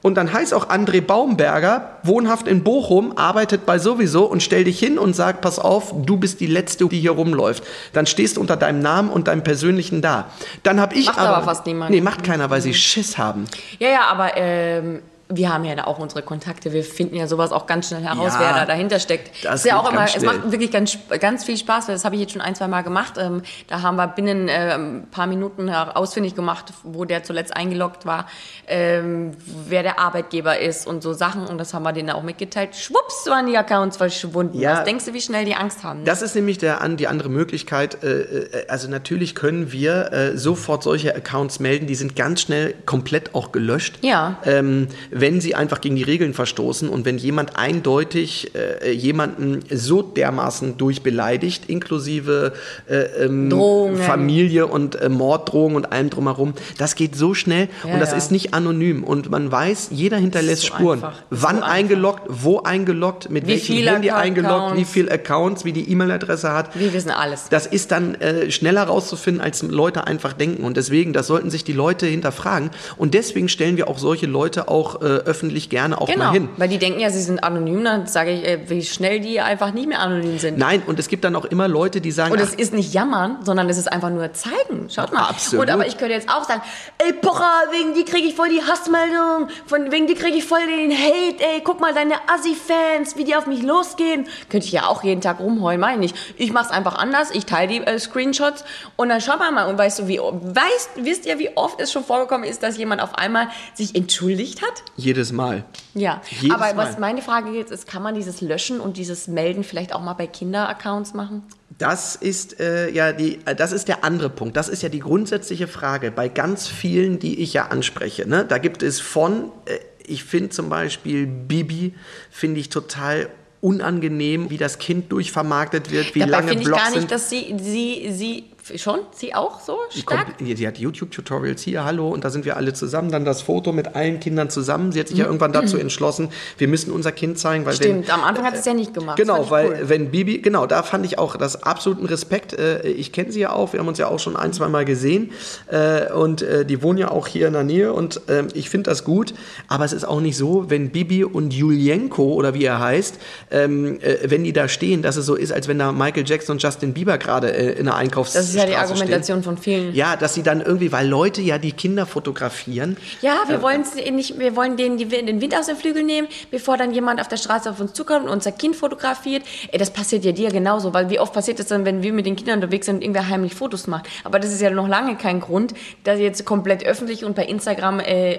[0.03, 4.79] Und dann heißt auch André Baumberger, wohnhaft in Bochum, arbeitet bei sowieso und stell dich
[4.79, 7.65] hin und sag, pass auf, du bist die Letzte, die hier rumläuft.
[7.93, 10.27] Dann stehst du unter deinem Namen und deinem persönlichen da.
[10.63, 11.91] Dann habe ich Macht aber fast niemand.
[11.91, 13.47] Nee, macht keiner, weil sie Schiss haben.
[13.81, 16.73] Ja, ja, aber ähm, wir haben ja da auch unsere Kontakte.
[16.73, 19.45] Wir finden ja sowas auch ganz schnell heraus, Ja, wer da dahinter steckt.
[19.45, 22.15] das ist ja auch immer, es macht wirklich ganz, ganz viel Spaß, weil das habe
[22.15, 23.15] ich jetzt schon ein, zwei Mal gemacht.
[23.19, 28.07] Ähm, da haben wir binnen äh, ein paar Minuten ausfindig gemacht, wo der zuletzt eingeloggt
[28.07, 28.27] war,
[28.69, 29.33] ähm,
[29.69, 31.47] wer der Arbeitgeber ist und so Sachen.
[31.47, 32.77] Und das haben wir denen auch mitgeteilt.
[32.77, 34.59] Schwupps waren die Accounts verschwunden.
[34.59, 34.79] Ja.
[34.79, 36.05] Was denkst du, wie schnell die Angst haben?
[36.05, 38.03] Das ist nämlich der, die andere Möglichkeit.
[38.05, 41.87] Äh, äh, also natürlich können wir äh, sofort solche Accounts melden.
[41.87, 43.99] Die sind ganz schnell komplett auch gelöscht.
[44.03, 44.39] Ja.
[44.45, 44.89] Ähm,
[45.21, 50.77] wenn sie einfach gegen die Regeln verstoßen und wenn jemand eindeutig äh, jemanden so dermaßen
[50.77, 52.53] durchbeleidigt, inklusive
[52.89, 53.53] äh, ähm.
[53.97, 58.17] Familie und äh, Morddrohungen und allem drumherum, das geht so schnell Ja, und das ja.
[58.17, 61.03] ist nicht anonym und man weiß, jeder hinterlässt so Spuren.
[61.31, 64.91] Wann So eingeloggt, wo eingeloggt, mit Wie welchem viele Handy eingeloggt, wie Accounts.
[64.91, 66.79] viel Accounts, wie die E-Mail-Adresse hat.
[66.79, 67.49] wir wissen alles.
[67.51, 70.65] Das ist dann äh, schneller rauszufinden, als Leute einfach denken.
[70.65, 72.71] Und deswegen, das sollten sich die Leute hinterfragen.
[72.97, 76.49] Und deswegen stellen wir auch solche Leute auch äh, öffentlich gerne auch Genau, mal hin.
[76.57, 77.85] weil die denken ja, sie sind anonym.
[77.85, 80.59] Dann sage ich, äh, wie schnell die einfach nicht mehr anonym sind.
[80.59, 83.39] Nein, und es gibt dann auch immer Leute, die sagen, Und es ist nicht jammern,
[83.43, 84.89] sondern es ist einfach nur zeigen.
[84.91, 85.29] Schaut mal.
[85.29, 85.67] Absolut.
[85.67, 86.63] Und aber ich könnte jetzt auch sagen,
[86.99, 90.61] ey Pocher, wegen die kriege ich voll die Hassmeldung, von wegen die kriege ich voll
[90.67, 94.27] den Hate, ey, guck mal deine Assi-Fans, wie die auf mich losgehen.
[94.49, 96.15] Könnte ich ja auch jeden Tag rumheulen, meine ich.
[96.37, 98.65] Ich mach's einfach anders, ich teile die äh, Screenshots
[98.97, 101.93] und dann schaut mal mal und weißt du, wie weißt, wisst ihr, wie oft es
[101.93, 104.83] schon vorgekommen ist, dass jemand auf einmal sich entschuldigt hat?
[104.97, 105.65] Jedes Mal.
[105.95, 106.77] Ja, Jedes aber Mal.
[106.77, 110.15] was meine Frage jetzt ist, kann man dieses Löschen und dieses Melden vielleicht auch mal
[110.15, 111.43] bei Kinder-Accounts machen?
[111.79, 114.57] Das ist äh, ja die, äh, das ist der andere Punkt.
[114.57, 118.27] Das ist ja die grundsätzliche Frage bei ganz vielen, die ich ja anspreche.
[118.27, 118.45] Ne?
[118.45, 121.95] Da gibt es von, äh, ich finde zum Beispiel Bibi,
[122.31, 123.29] finde ich total
[123.61, 127.11] unangenehm, wie das Kind durchvermarktet wird, wie Dabei lange finde ich Blogs gar nicht, sind.
[127.11, 129.01] dass sie, sie, sie Schon?
[129.13, 130.39] Sie auch so stark?
[130.39, 133.13] Die, die hat YouTube-Tutorials hier, hallo, und da sind wir alle zusammen.
[133.13, 134.91] Dann das Foto mit allen Kindern zusammen.
[134.93, 137.77] Sie hat sich ja irgendwann dazu entschlossen, wir müssen unser Kind zeigen, weil Mhm.
[137.77, 139.17] Stimmt, wenn, am Anfang hat sie es ja nicht gemacht.
[139.17, 139.79] Genau, weil cool.
[139.83, 142.53] wenn Bibi, genau, da fand ich auch das absoluten Respekt.
[142.53, 144.85] Äh, ich kenne sie ja auch, wir haben uns ja auch schon ein, zwei Mal
[144.85, 145.33] gesehen
[145.69, 148.91] äh, und äh, die wohnen ja auch hier in der Nähe und ähm, ich finde
[148.91, 149.35] das gut.
[149.69, 153.19] Aber es ist auch nicht so, wenn Bibi und Julienko oder wie er heißt,
[153.51, 156.55] ähm, äh, wenn die da stehen, dass es so ist, als wenn da Michael Jackson
[156.55, 158.99] und Justin Bieber gerade äh, in der Einkaufsstraße Das ist ja die stehen.
[158.99, 159.95] Argumentation von vielen.
[159.95, 162.97] Ja, dass sie dann irgendwie, weil Leute ja die Kinder fotografieren.
[163.23, 166.77] Ja, wir wollen nicht, wir wollen denen die, den Wind aus den Flügeln nehmen, bevor
[166.77, 169.43] dann jemand auf der Straße auf uns zukommt und unser Kind fotografiert.
[169.71, 172.27] Ey, das passiert ja dir genauso, weil wie oft passiert es dann, wenn wir mit
[172.27, 174.07] den Kindern unterwegs sind und irgendwer heimlich Fotos macht.
[174.25, 178.01] Aber das ist ja noch lange kein Grund, das jetzt komplett öffentlich und bei Instagram
[178.01, 178.39] äh,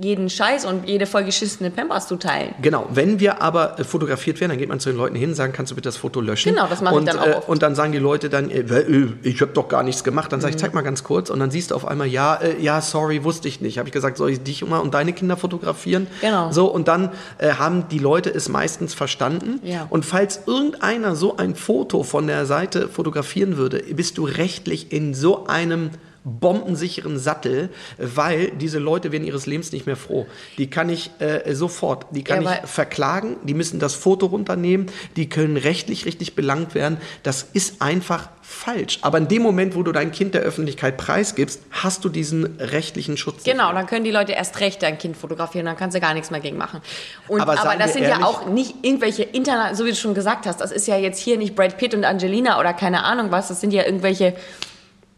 [0.00, 2.54] jeden Scheiß und jede vollgeschissene Pampers zu teilen.
[2.62, 5.52] Genau, wenn wir aber äh, fotografiert werden, dann geht man zu den Leuten hin, sagen,
[5.52, 6.52] kannst du bitte das Foto löschen?
[6.54, 7.48] Genau, das mache ich und, dann auch Äh, oft.
[7.48, 8.64] und dann sagen die Leute dann, äh,
[9.22, 10.32] ich habe doch gar nichts gemacht.
[10.32, 10.56] Dann sage Mhm.
[10.56, 11.30] ich, zeig mal ganz kurz.
[11.30, 13.78] Und dann siehst du auf einmal, ja, ja, sorry, wusste ich nicht.
[13.78, 16.06] Habe ich gesagt, soll ich dich mal und deine Kinder fotografieren?
[16.20, 16.50] Genau.
[16.52, 19.60] So, und dann äh, haben die Leute es meistens verstanden.
[19.62, 19.86] Ja.
[19.90, 25.14] Und falls irgendeiner so ein Foto von der Seite fotografieren würde, bist du rechtlich in
[25.14, 25.90] so einem
[26.26, 30.26] bombensicheren Sattel, weil diese Leute werden ihres Lebens nicht mehr froh.
[30.58, 34.86] Die kann ich äh, sofort, die kann Ja, ich verklagen, die müssen das Foto runternehmen,
[35.16, 36.98] die können rechtlich richtig belangt werden.
[37.22, 38.98] Das ist einfach falsch.
[39.02, 43.16] Aber in dem Moment, wo du dein Kind der Öffentlichkeit preisgibst, hast du diesen rechtlichen
[43.16, 43.44] Schutz.
[43.44, 46.30] Genau, dann können die Leute erst recht dein Kind fotografieren, dann kannst du gar nichts
[46.30, 46.80] mehr gegen machen.
[47.28, 50.14] Und, Aber aber, das sind ehrlich- ja auch nicht irgendwelche Internet, so wie du schon
[50.14, 53.30] gesagt hast, das ist ja jetzt hier nicht Brad Pitt und Angelina oder keine Ahnung
[53.30, 54.34] was, das sind ja irgendwelche,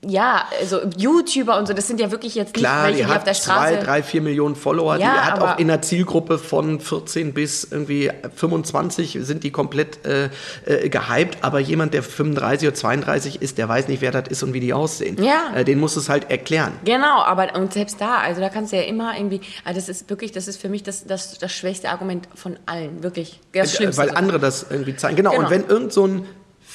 [0.06, 3.16] ja, also YouTuber und so, das sind ja wirklich jetzt nicht Klar, welche, die die
[3.16, 3.78] auf der zwei, Straße...
[3.84, 4.96] drei, vier Millionen Follower.
[4.96, 10.06] die Ja, hat auch in der Zielgruppe von 14 bis irgendwie 25 sind die komplett
[10.06, 10.30] äh,
[10.66, 11.38] äh, gehypt.
[11.42, 14.60] Aber jemand, der 35 oder 32 ist, der weiß nicht, wer das ist und wie
[14.60, 15.20] die aussehen.
[15.22, 15.52] Ja.
[15.54, 16.74] Äh, den musst du es halt erklären.
[16.84, 20.08] Genau, aber und selbst da, also da kannst du ja immer irgendwie, also das ist
[20.08, 23.40] wirklich, das ist für mich das, das, das schwächste Argument von allen, wirklich.
[23.52, 24.02] Das Schlimmste.
[24.02, 25.16] Äh, Weil andere das irgendwie zeigen.
[25.16, 25.42] Genau, Genau.
[25.42, 26.26] und wenn irgend so ein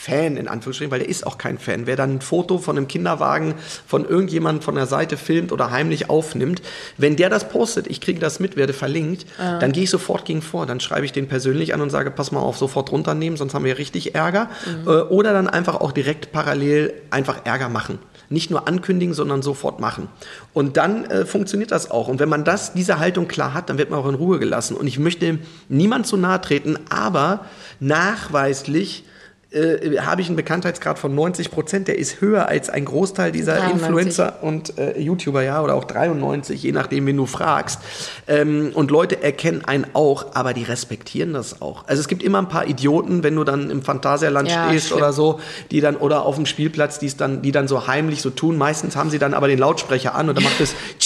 [0.04, 2.90] Fan, in Anführungsstrichen, weil der ist auch kein Fan, wer dann ein Foto von einem
[2.90, 3.56] Kinderwagen
[3.88, 6.62] von irgendjemandem von der Seite filmt oder heimlich aufnimmt,
[6.98, 10.42] wenn der das postet, ich kriege das mit, werde verlinkt, dann gehe ich sofort gegen
[10.42, 10.66] vor.
[10.66, 13.64] Dann schreibe ich den persönlich an und sage, pass mal auf, sofort runternehmen, sonst haben
[13.64, 14.50] wir richtig Ärger.
[14.86, 18.00] Äh, Oder dann einfach auch direkt parallel einfach Ärger machen.
[18.30, 20.10] Nicht nur ankündigen, sondern sofort machen.
[20.54, 22.08] Und dann äh, funktioniert das auch.
[22.10, 24.76] Und wenn man das, diese Haltung klar hat, dann wird man auch in Ruhe gelassen.
[24.76, 25.40] Und ich möchte
[25.70, 27.46] niemand zu nahe treten, aber
[27.80, 29.06] nachweislich
[29.54, 31.88] äh, habe ich einen Bekanntheitsgrad von 90 Prozent.
[31.88, 33.82] Der ist höher als ein Großteil dieser 93.
[33.82, 37.80] Influencer und äh, YouTuber, ja, oder auch 93, je nachdem, wen du fragst.
[38.28, 41.88] Ähm, und Leute erkennen einen auch, aber die respektieren das auch.
[41.88, 44.98] Also es gibt immer ein paar Idioten, wenn du dann im Phantasialand Ja, stehst schlimm.
[45.00, 45.40] oder so,
[45.72, 48.58] die dann, oder auf dem Spielplatz, die dann, die dann so heimlich so tun.
[48.58, 50.74] Meistens haben sie dann aber den Lautsprecher an und dann macht es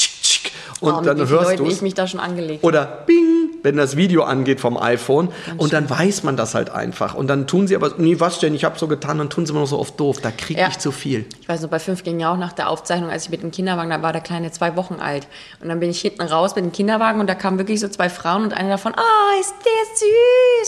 [0.81, 4.23] und oh, dann hörst du ich mich da schon angelegt oder Bing, wenn das Video
[4.23, 5.29] angeht vom iPhone.
[5.57, 7.15] und dann weiß man das halt einfach.
[7.15, 9.51] Und dann tun sie aber, nee, was denn, ich habe so getan, dann tun sie
[9.51, 10.19] immer noch so oft doof.
[10.21, 10.67] Da kriege Ja.
[10.67, 11.25] ich zu viel.
[11.41, 13.51] Ich weiß noch, bei fünf ging ja auch nach der Aufzeichnung, als ich mit dem
[13.51, 15.27] Kinderwagen, da war der Kleine zwei Wochen alt.
[15.61, 18.09] Und dann bin ich hinten raus mit dem Kinderwagen und da kamen wirklich so zwei
[18.09, 19.95] Frauen und eine davon, oh, ist der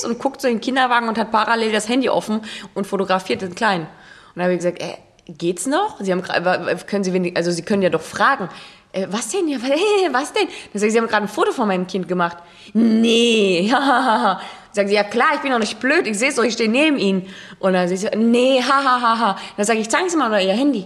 [0.01, 0.05] süß!
[0.05, 2.41] Und guckt so in den Kinderwagen und hat parallel das Handy offen
[2.73, 3.83] und fotografiert den Kleinen.
[3.85, 4.95] Und da habe ich gesagt, äh,
[5.27, 5.99] geht's noch?
[6.01, 8.49] Sie haben gerade, können Sie wenig, also Sie können ja doch fragen.
[8.91, 9.47] Äh, was denn?
[9.47, 9.57] Ja,
[10.11, 10.47] was denn?
[10.73, 12.37] Dann sage ich, Sie haben gerade ein Foto von meinem Kind gemacht.
[12.73, 13.71] Nee.
[14.71, 16.69] Sagen sie, ja klar, ich bin doch nicht blöd, ich sehe es doch, ich stehe
[16.69, 17.27] neben Ihnen.
[17.57, 19.37] Und dann sagt sie, nee, ha, ha, ha, ha.
[19.57, 20.85] Dann sage ich, zeigen Sie mal Ihr Handy.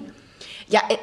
[0.67, 0.97] Ja, äh,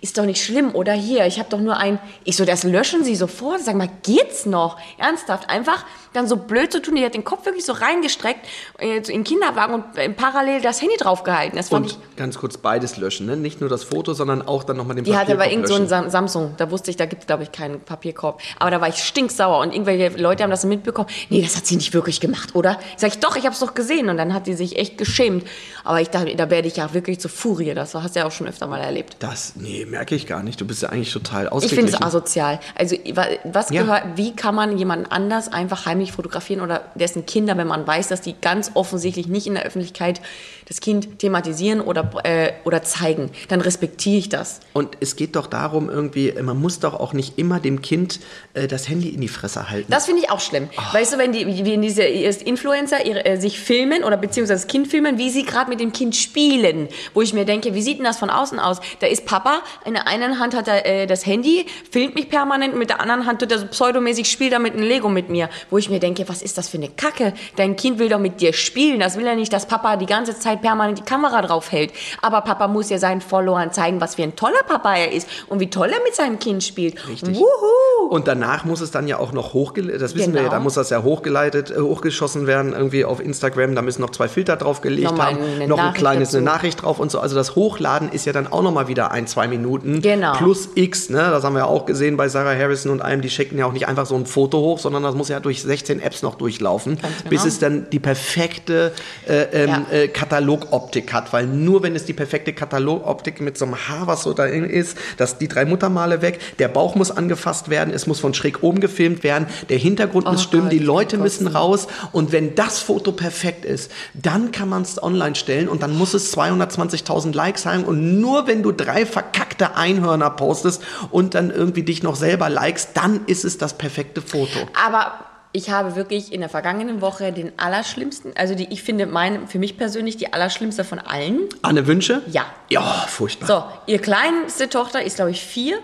[0.00, 3.04] ist doch nicht schlimm, oder hier, ich habe doch nur ein, ich so, das löschen
[3.04, 3.62] Sie sofort.
[3.62, 4.78] Sag mal, geht's noch?
[4.98, 8.46] Ernsthaft, einfach dann so blöd zu tun, die hat den Kopf wirklich so reingestreckt
[8.78, 11.56] äh, in den Kinderwagen und äh, parallel das Handy draufgehalten.
[11.56, 13.36] Das fand ich, Und ganz kurz beides löschen, ne?
[13.36, 15.74] Nicht nur das Foto, sondern auch dann nochmal den die hatte aber Papierkorb irgend so
[15.74, 16.10] einen löschen.
[16.10, 18.40] Sam Samsung, da wusste ich, da gibt es glaube ich keinen Papierkorb.
[18.58, 21.08] Aber da war ich stinksauer und irgendwelche Leute haben das mitbekommen.
[21.30, 22.78] Nee, das hat sie nicht wirklich gemacht, oder?
[22.96, 24.08] Sag ich, doch, ich habe es doch gesehen.
[24.08, 25.44] Und dann hat sie sich echt geschämt.
[25.82, 27.74] Aber ich dachte, da werde ich ja wirklich zur Furie.
[27.74, 29.16] Das hast du ja auch schon öfter mal erlebt.
[29.20, 30.60] Das, nee, merke ich gar nicht.
[30.60, 31.88] Du bist ja eigentlich total Ich ausgeglichen.
[31.88, 32.60] finde es asozial.
[32.74, 33.82] Also wa- was Ja.
[33.82, 38.08] gehört, wie kann man jemanden anders einfach heimlich fotografieren oder dessen Kinder, wenn man weiß,
[38.08, 40.20] dass die ganz offensichtlich nicht in der Öffentlichkeit
[40.66, 44.60] das Kind thematisieren oder, äh, oder zeigen, dann respektiere ich das.
[44.72, 48.20] Und es geht doch darum, irgendwie, man muss doch auch nicht immer dem Kind
[48.54, 49.90] äh, das Handy in die Fresse halten.
[49.90, 50.68] Das finde ich auch schlimm.
[50.92, 54.88] Weißt du, wenn, die, wenn diese Influencer ihre, äh, sich filmen oder beziehungsweise das Kind
[54.88, 58.04] filmen, wie sie gerade mit dem Kind spielen, wo ich mir denke, wie sieht denn
[58.04, 58.80] das von außen aus.
[59.00, 62.76] Da ist Papa, in der einen Hand hat er äh, das Handy, filmt mich permanent,
[62.76, 65.48] mit der anderen Hand tut er so pseudomäßig, spielt er mit einem Lego mit mir.
[65.70, 67.34] Wo ich mir denke, was ist das für eine Kacke?
[67.56, 69.00] Dein Kind will doch mit dir spielen.
[69.00, 71.92] Das will ja nicht, dass Papa die ganze Zeit permanent die Kamera drauf hält.
[72.22, 75.60] Aber Papa muss ja seinen Followern zeigen, was für ein toller Papa er ist und
[75.60, 77.08] wie toll er mit seinem Kind spielt.
[77.08, 77.36] Richtig.
[77.36, 78.08] Wuhu!
[78.10, 80.56] Und danach muss es dann ja auch noch hochgeleitet, das wissen wir ja, Genau.
[80.58, 84.28] da muss das ja hochgeleitet, äh, hochgeschossen werden, irgendwie auf Instagram, da müssen noch zwei
[84.28, 85.38] Filter draufgelegt Nochmal haben,
[85.68, 86.36] noch ein Nachricht kleines, dazu.
[86.38, 87.18] eine Nachricht drauf und so.
[87.20, 90.02] Also das Hochladen ist ja dann auch nochmal wieder ein, zwei Minuten.
[90.02, 90.32] Genau.
[90.34, 91.18] Plus X, ne?
[91.30, 93.88] Das haben wir auch gesehen bei Sarah Harrison und allem, die schicken ja auch nicht
[93.88, 97.08] einfach so ein Foto hoch, sondern das muss ja durch 16 Apps noch durchlaufen, genau.
[97.30, 98.92] bis es dann die perfekte
[99.28, 99.86] äh, ähm, Ja.
[99.90, 100.08] äh,
[100.44, 101.32] Katalogoptik hat.
[101.32, 104.96] Weil nur wenn es die perfekte Katalogoptik mit so einem Haar, was so da ist,
[105.16, 108.80] dass die drei Muttermale weg, der Bauch muss angefasst werden, es muss von schräg oben
[108.80, 112.54] gefilmt werden, der Hintergrund muss Oh stimmen, Gott, die Leute kann müssen raus und wenn
[112.54, 117.34] das Foto perfekt ist, dann kann man es online stellen und dann muss es 220.000
[117.34, 122.16] Likes haben und nur wenn du drei verkackte Einhörner postest und dann irgendwie dich noch
[122.16, 124.58] selber likest, dann ist es das perfekte Foto.
[124.86, 129.46] Aber ich habe wirklich in der vergangenen Woche den allerschlimmsten, also die, ich finde meine,
[129.46, 131.38] für mich persönlich die allerschlimmste von allen.
[131.62, 132.22] Anne Wünsche?
[132.26, 132.44] Ja.
[132.70, 133.46] Ja, furchtbar.
[133.46, 135.78] So, ihr kleinste Tochter ist, glaube ich, vier.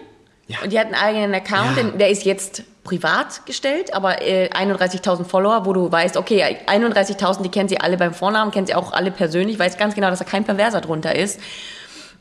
[0.48, 0.56] Ja.
[0.64, 1.84] Und die hat einen eigenen Account, Ja.
[1.84, 7.48] der ist jetzt privat gestellt, aber äh, 31.000 Follower, wo du weißt, okay, 31.000, die
[7.48, 10.24] kennt sie alle beim Vornamen, kennt sie auch alle persönlich, weiß ganz genau, dass da
[10.24, 11.38] kein Perverser drunter ist.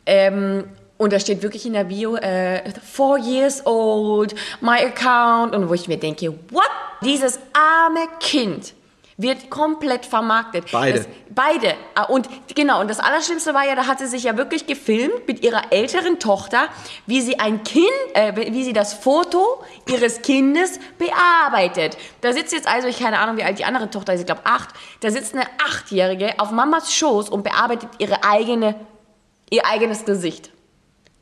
[0.05, 0.65] Ähm,
[0.99, 5.55] und da steht wirklich in der Bio, äh, four years old, my account.
[5.55, 6.69] Und wo ich mir denke, what?
[7.01, 8.73] Dieses arme Kind
[9.15, 10.65] wird komplett vermarktet.
[10.73, 10.97] Beide.
[10.99, 11.75] Das, beide.
[11.95, 15.25] Ah, Und genau, und das Allerschlimmste war ja, da hat sie sich ja wirklich gefilmt
[15.25, 16.67] mit ihrer älteren Tochter,
[17.05, 21.97] wie sie ein Kind, äh, wie sie das Foto ihres Kindes bearbeitet.
[22.19, 24.41] Da sitzt jetzt also, ich keine Ahnung, wie alt die andere Tochter ist, ich glaube
[24.43, 28.75] acht, da sitzt eine Achtjährige auf Mamas Schoß und bearbeitet ihre eigene,
[29.49, 30.51] ihr eigenes Gesicht.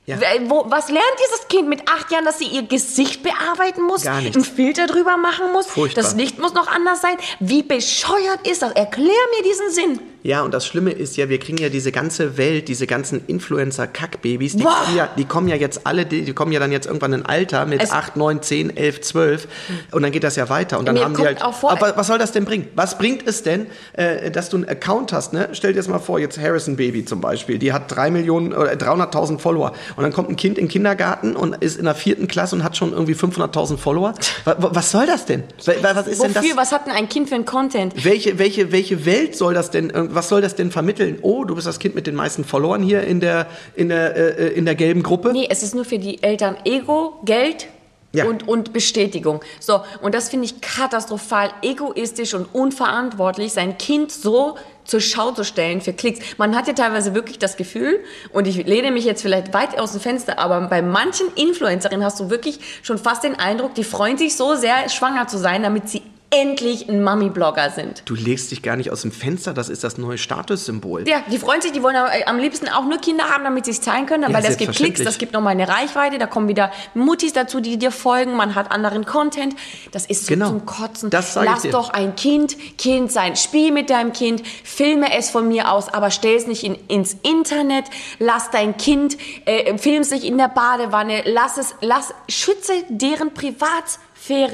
[0.07, 0.17] Ja.
[0.47, 4.03] Wo, was lernt dieses Kind mit acht Jahren, dass sie ihr Gesicht bearbeiten muss?
[4.03, 4.37] Gar nichts.
[4.37, 5.67] Einen Filter drüber machen muss?
[5.67, 6.01] Furchtbar.
[6.01, 7.17] Das Licht muss noch anders sein?
[7.41, 8.71] Wie bescheuert ist das?
[8.71, 9.99] Erklär mir diesen Sinn.
[10.27, 14.57] Ja, und das Schlimme ist ja, wir kriegen ja diese ganze Welt, diese ganzen Influencer-Kackbabys,
[14.57, 14.63] die,
[14.95, 17.25] ja, die kommen ja jetzt alle, die, die kommen ja dann jetzt irgendwann in ein
[17.25, 19.47] Alter mit Es- 8, 9, 10, 11, 12
[19.91, 22.17] und dann geht das ja weiter und dann Mir haben die halt, aber was soll
[22.17, 22.67] das denn bringen?
[22.75, 25.49] Was bringt es denn, äh, dass du einen Account hast, ne?
[25.53, 28.73] Stell dir jetzt mal vor, jetzt Harrison Baby zum Beispiel, die hat 3 Millionen oder
[28.73, 32.27] 300.000 Follower und dann kommt ein Kind in den Kindergarten und ist in der vierten
[32.27, 34.13] Klasse und hat schon irgendwie 500.000 Follower.
[34.43, 35.43] Was, was soll das denn?
[35.65, 36.43] Wa- Was ist denn das?
[36.43, 36.57] Wofür?
[36.57, 37.93] Was hat denn ein Kind für ein Content?
[38.03, 41.19] Welche, welche, welche Welt soll das denn, äh, was soll das denn vermitteln?
[41.21, 44.47] Oh, du bist das Kind mit den meisten Followern hier in der, in der, äh,
[44.49, 45.31] in der gelben Gruppe?
[45.31, 47.67] Nee, es ist nur für die Eltern Ego, Geld
[48.13, 48.25] Ja.
[48.25, 49.41] und, und Bestätigung.
[49.59, 55.43] So, und das finde ich katastrophal egoistisch und unverantwortlich, sein Kind so zur Schau zu
[55.43, 56.19] stellen für Klicks.
[56.37, 57.99] Man hat ja teilweise wirklich das Gefühl,
[58.33, 62.19] und ich lehne mich jetzt vielleicht weit aus dem Fenster, aber bei manchen Influencerinnen hast
[62.19, 65.89] du wirklich schon fast den Eindruck, die freuen sich so sehr, schwanger zu sein, damit
[65.89, 68.03] sie endlich ein Mami-Blogger sind.
[68.05, 71.07] Du legst dich gar nicht aus dem Fenster, das ist das neue Statussymbol.
[71.07, 73.71] Ja, die freuen sich, die wollen äh, am liebsten auch nur Kinder haben, damit sie
[73.71, 76.49] es zeigen können, Ja, weil das gibt Klicks, das gibt nochmal eine Reichweite, da kommen
[76.49, 79.55] wieder Muttis dazu, die dir folgen, man hat anderen Content.
[79.91, 80.49] Das ist so Genau.
[80.49, 81.09] zum Kotzen.
[81.09, 81.71] Das sag ich Lass dir.
[81.71, 83.35] doch ein Kind Kind sein.
[83.37, 87.15] Spiel mit deinem Kind, filme es von mir aus, aber stell es nicht in, ins
[87.23, 87.85] Internet.
[88.19, 93.33] Lass dein Kind, äh, film es nicht in der Badewanne, lass es, lass, schütze deren
[93.33, 94.06] Privatsphäre,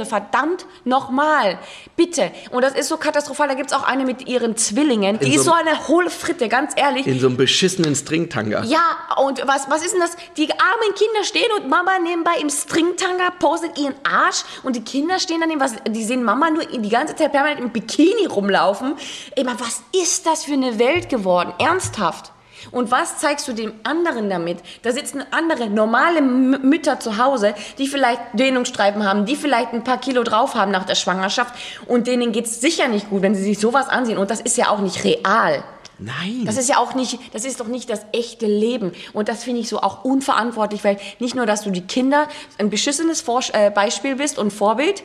[0.05, 1.57] verdammt nochmal.
[1.95, 2.31] Bitte.
[2.51, 3.47] Und das ist so katastrophal.
[3.47, 5.19] Da gibt's auch eine mit ihren Zwillingen.
[5.19, 7.05] Die In ist so so einem- eine hohle Fritte, ganz ehrlich.
[7.07, 8.63] In so einem beschissenen Stringtanga.
[8.63, 8.81] Ja,
[9.23, 10.15] und was, was ist denn das?
[10.37, 15.19] Die armen Kinder stehen und Mama nebenbei im Stringtanga postet ihren Arsch und die Kinder
[15.19, 18.95] stehen daneben, was, die sehen Mama nur die ganze Zeit permanent im Bikini rumlaufen.
[19.35, 21.53] Ey, man, was ist das für eine Welt geworden?
[21.59, 22.32] Ernsthaft.
[22.71, 24.59] Und was zeigst du dem anderen damit?
[24.81, 29.83] Da sitzen andere normale M Mütter zu Hause, die vielleicht Dehnungsstreifen haben, die vielleicht ein
[29.83, 31.53] paar Kilo drauf haben nach der Schwangerschaft
[31.87, 34.17] und denen geht's sicher nicht gut, wenn sie sich sowas ansehen.
[34.17, 35.63] Und das ist ja auch nicht real.
[35.99, 36.43] Nein.
[36.45, 38.91] Das ist ja auch nicht, das ist doch nicht das echte Leben.
[39.13, 42.69] Und das finde ich so auch unverantwortlich, weil nicht nur, dass du die Kinder ein
[42.69, 45.03] beschissenes Vor äh, Beispiel bist und Vorbild,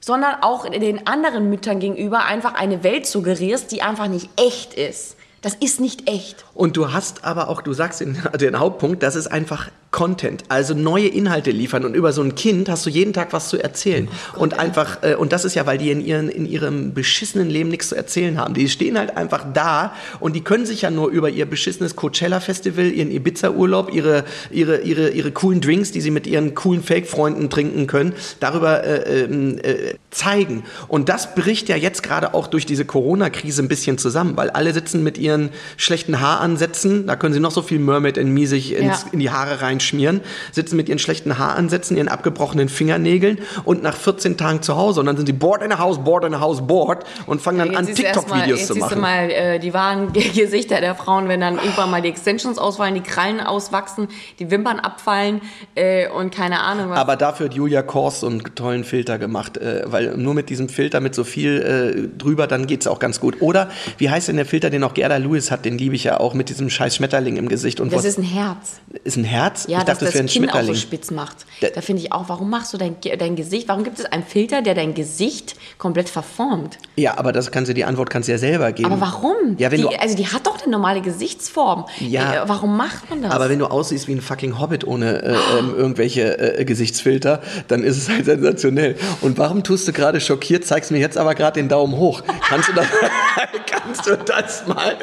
[0.00, 5.16] sondern auch den anderen Müttern gegenüber einfach eine Welt suggerierst, die einfach nicht echt ist.
[5.44, 6.46] Das ist nicht echt.
[6.54, 10.74] Und du hast aber auch, du sagst den, den Hauptpunkt, das ist einfach Content, also
[10.74, 14.08] neue Inhalte liefern und über so ein Kind hast du jeden Tag was zu erzählen
[14.36, 17.68] und einfach äh, und das ist ja, weil die in ihren in ihrem beschissenen Leben
[17.70, 18.54] nichts zu erzählen haben.
[18.54, 22.40] Die stehen halt einfach da und die können sich ja nur über ihr beschissenes Coachella
[22.40, 26.82] Festival, ihren Ibiza Urlaub, ihre ihre ihre ihre coolen Drinks, die sie mit ihren coolen
[26.82, 30.64] Fake Freunden trinken können, darüber äh, ähm, äh, zeigen.
[30.88, 34.50] Und das bricht ja jetzt gerade auch durch diese Corona Krise ein bisschen zusammen, weil
[34.50, 38.48] alle sitzen mit ihren schlechten Haaransätzen, da können sie noch so viel Mermaid in Me
[38.48, 39.08] sich ins, Ja.
[39.12, 40.20] in die Haare reinschmieren,
[40.52, 45.06] sitzen mit ihren schlechten Haaransätzen, ihren abgebrochenen Fingernägeln und nach 14 Tagen zu Hause und
[45.06, 47.76] dann sind sie bored in a house, bored in a house, bored und fangen dann
[47.76, 49.00] an, siehst du erst mal- TikTok-Videos jetzt zu siehst du machen.
[49.00, 52.94] mal äh, die wahren Ge- Gesichter der Frauen, wenn dann irgendwann mal die Extensions ausfallen,
[52.94, 55.40] die Krallen auswachsen, die Wimpern abfallen
[55.74, 56.98] äh, und keine Ahnung was.
[56.98, 60.68] Aber dafür hat Julia Kors so einen tollen Filter gemacht, äh, weil nur mit diesem
[60.68, 63.40] Filter mit so viel äh, drüber, dann geht's auch ganz gut.
[63.40, 63.68] Oder
[63.98, 66.34] wie heißt denn der Filter, den auch Gerda Lewis hat, den liebe ich ja auch
[66.34, 67.80] mit diesem scheiß Schmetterling im Gesicht.
[67.80, 68.80] Und das was, ist ein Herz.
[69.04, 69.66] ist ein Herz?
[69.68, 71.38] Ja, ich dass dachte, das das Kinn auch so spitz macht.
[71.60, 74.24] Da- Da finde ich auch, warum machst du dein, dein Gesicht, warum gibt es einen
[74.24, 76.78] Filter, der dein Gesicht komplett verformt?
[76.96, 78.90] Ja, aber das kannst du, die Antwort kannst du ja selber geben.
[78.92, 79.56] Aber warum?
[79.58, 81.86] Ja, wenn die, du, also die hat doch eine normale Gesichtsform.
[82.00, 82.44] Ja.
[82.44, 83.32] Äh, warum macht man das?
[83.32, 87.82] aber wenn du aussiehst wie ein fucking Hobbit ohne äh, ähm, irgendwelche äh, Gesichtsfilter, dann
[87.82, 88.96] ist es halt sensationell.
[89.20, 92.22] Und warum tust du gerade schockiert, zeigst mir jetzt aber gerade den Daumen hoch?
[92.48, 92.86] Kannst du das,
[93.66, 94.96] kannst du das mal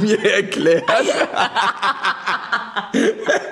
[0.00, 0.82] mir erklären?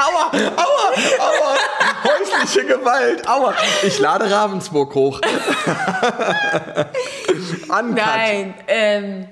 [0.00, 1.56] Aua, aua, aua,
[2.04, 3.54] häusliche Gewalt, aua.
[3.82, 5.20] Ich lade Ravensburg hoch.
[7.68, 7.96] Uncut.
[7.96, 9.28] Nein, ähm,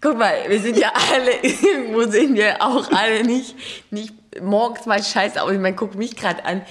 [0.00, 3.54] guck mal, wir sind ja alle, irgendwo sind wir auch alle nicht,
[3.92, 5.52] nicht morgens mal scheiße aus.
[5.52, 6.62] Ich meine, guck mich gerade an.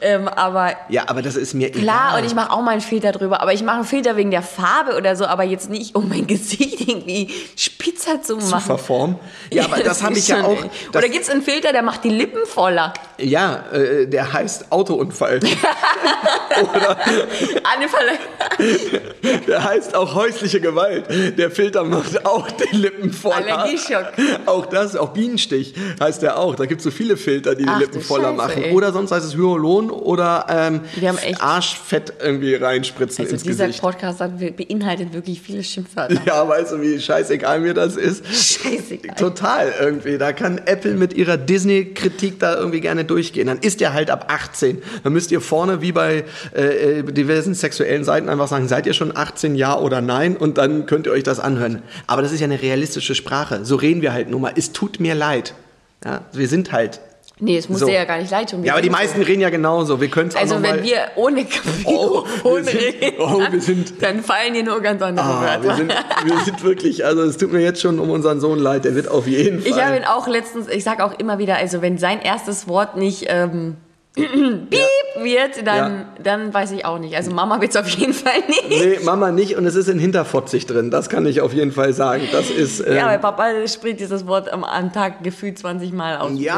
[0.00, 2.20] Ähm, aber Ja, aber das ist mir klar, egal.
[2.20, 4.42] und ich mache auch mal einen Filter drüber, aber ich mache einen Filter wegen der
[4.42, 8.62] Farbe oder so, aber jetzt nicht, um mein Gesicht irgendwie spitzer zu zu machen.
[8.64, 9.18] verformen.
[9.52, 10.56] Ja, aber das habe ist ich ja auch.
[10.92, 12.92] Das, Oder gibt es einen Filter, der macht die Lippen voller?
[13.18, 15.40] Ja, äh, der heißt Autounfall.
[17.64, 18.18] Anne Verle-
[19.46, 21.04] Der heißt auch häusliche Gewalt.
[21.36, 23.36] Der Filter macht auch die Lippen voller.
[23.36, 24.12] Allergieschock.
[24.46, 26.54] Auch das, auch Bienenstich heißt der auch.
[26.54, 28.62] Da gibt es so viele Filter, die die Ach, Lippen du voller Scheiße, machen.
[28.62, 28.72] ey.
[28.72, 30.80] Oder sonst heißt es Hyalon oder ähm,
[31.40, 33.82] Arschfett irgendwie reinspritzen Also ins dieser Gesicht.
[33.82, 36.16] Podcast hat, beinhaltet wirklich viele Schimpfwörter.
[36.24, 38.24] Ja, weißt du, wie scheißegal mir das ist?
[38.26, 39.16] Scheißegal.
[39.16, 40.16] Total irgendwie.
[40.18, 43.46] Da kann Apple mit ihrer Disney-Kritik da irgendwie gerne durchgehen.
[43.46, 44.82] Dann ist ihr halt ab 18.
[45.02, 48.94] Dann müsst ihr vorne wie bei äh, äh, diversen sexuellen Seiten einfach sagen, seid ihr
[48.94, 50.36] schon 18, ja oder nein?
[50.36, 51.82] Und dann könnt ihr euch das anhören.
[52.06, 53.64] Aber das ist ja eine realistische Sprache.
[53.64, 54.52] So reden wir halt nun mal.
[54.56, 55.54] Es tut mir leid.
[56.04, 57.00] Ja, wir sind halt.
[57.38, 57.86] Nee, es muss So.
[57.86, 58.64] dir ja gar nicht leid tun.
[58.64, 60.00] Ja, aber die meisten reden ja genauso.
[60.00, 61.44] Wir können es auch Also wenn wir ohne
[61.84, 65.62] Oh, Mikrofon sind- reden, oh, wir sind- dann fallen dir nur ganz andere Ah, Wörter.
[65.64, 65.92] wir, sind,
[66.24, 69.08] wir sind wirklich, also es tut mir jetzt schon um unseren Sohn leid, der wird
[69.08, 69.70] auf jeden Fall.
[69.70, 72.96] ich habe ihn auch letztens, ich sage auch immer wieder, also wenn sein erstes Wort
[72.96, 73.76] nicht ähm,
[74.70, 76.04] Piep wird, dann, Ja.
[76.22, 77.14] dann weiß ich auch nicht.
[77.16, 78.68] Also Mama wird es auf jeden Fall nicht.
[78.70, 81.92] Nee, Mama nicht und es ist in Hinterfotzig drin, das kann ich auf jeden Fall
[81.92, 82.22] sagen.
[82.32, 82.80] Das ist.
[82.80, 86.32] Ähm, Ja, aber Papa spricht dieses Wort am, am Tag gefühlt 20 Mal aus.
[86.34, 86.54] ja,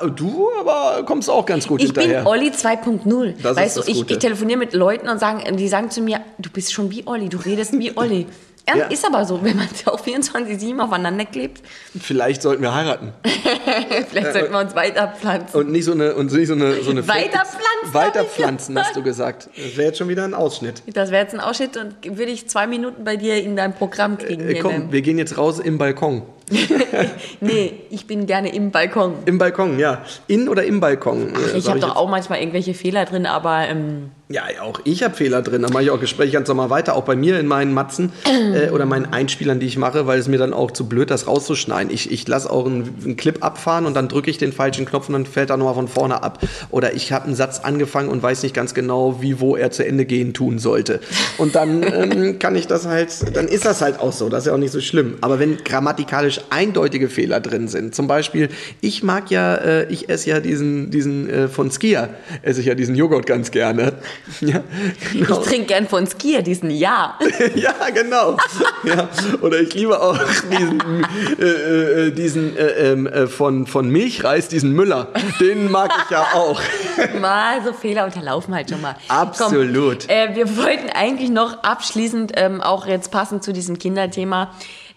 [0.00, 2.20] aber du aber kommst auch ganz gut Ich hinterher.
[2.20, 3.34] bin Olli 2.0.
[3.42, 6.00] Das ist Weißt das du, ich, ich telefoniere mit Leuten und sagen, die sagen zu
[6.00, 8.26] mir, du bist schon wie Olli, du redest wie Olli.
[8.76, 8.86] Ja, Ja.
[8.86, 11.62] Ist aber so, wenn man auch 24-7 aufeinander klebt,
[11.98, 13.12] Vielleicht sollten wir heiraten.
[14.10, 15.60] vielleicht sollten wir uns weiterpflanzen.
[15.60, 16.14] Und nicht so eine.
[16.14, 19.48] Und nicht so eine, so eine Weiterpflanzen, Weiterpflanzen, hast du gesagt.
[19.56, 20.82] Das wäre jetzt schon wieder ein Ausschnitt.
[20.86, 24.18] Das wäre jetzt ein Ausschnitt und würde ich zwei Minuten bei dir in deinem Programm
[24.18, 24.48] kriegen.
[24.48, 26.22] Äh, komm, wir gehen jetzt raus im Balkon.
[27.40, 29.14] Nee, ich bin gerne im Balkon.
[29.26, 30.02] Im Balkon, ja.
[30.26, 31.28] In oder im Balkon?
[31.34, 31.96] äh, Ich sag habe doch jetzt.
[31.96, 35.62] auch manchmal irgendwelche Fehler drin, aber ähm, Ja, auch ich habe Fehler drin.
[35.62, 38.12] Da mache ich auch Gespräche ganz normal weiter, auch bei mir in meinen Matzen
[38.54, 41.26] äh, oder meinen Einspielern, die ich mache, weil es mir dann auch zu blöd, das
[41.26, 41.92] rauszuschneiden.
[41.92, 45.08] Ich, ich lasse auch einen, einen Clip abfahren und dann drücke ich den falschen Knopf
[45.08, 46.38] und dann fällt er nochmal von vorne ab.
[46.70, 49.84] Oder ich habe einen Satz angefangen und weiß nicht ganz genau, wie, wo er zu
[49.86, 51.00] Ende gehen tun sollte.
[51.38, 54.28] Und dann ähm, kann ich das halt, dann ist das halt auch so.
[54.28, 55.18] Das ist ja auch nicht so schlimm.
[55.20, 58.48] Aber wenn grammatikalisch eindeutige Fehler drin sind, zum Beispiel,
[58.80, 62.10] ich mag ja, äh, ich esse ja diesen, diesen äh, von Skia,
[62.42, 63.94] esse ich ja diesen Joghurt ganz gerne.
[64.40, 64.64] Ja,
[65.14, 65.40] ich genau.
[65.40, 67.18] trinke gern von Skier diesen Ja.
[67.54, 68.36] ja, genau.
[68.84, 69.08] Ja.
[69.40, 70.18] Oder ich liebe auch
[70.50, 71.06] diesen,
[71.38, 75.08] äh, äh, diesen äh, ähm, äh, von, von Milchreis, diesen Müller.
[75.38, 76.60] Den mag ich ja auch.
[77.20, 78.96] Mal so Fehler unterlaufen halt schon mal.
[79.06, 80.08] Absolut.
[80.08, 84.52] Komm, wir wollten eigentlich noch abschließend, ähm, auch jetzt passend zu diesem Kinderthema,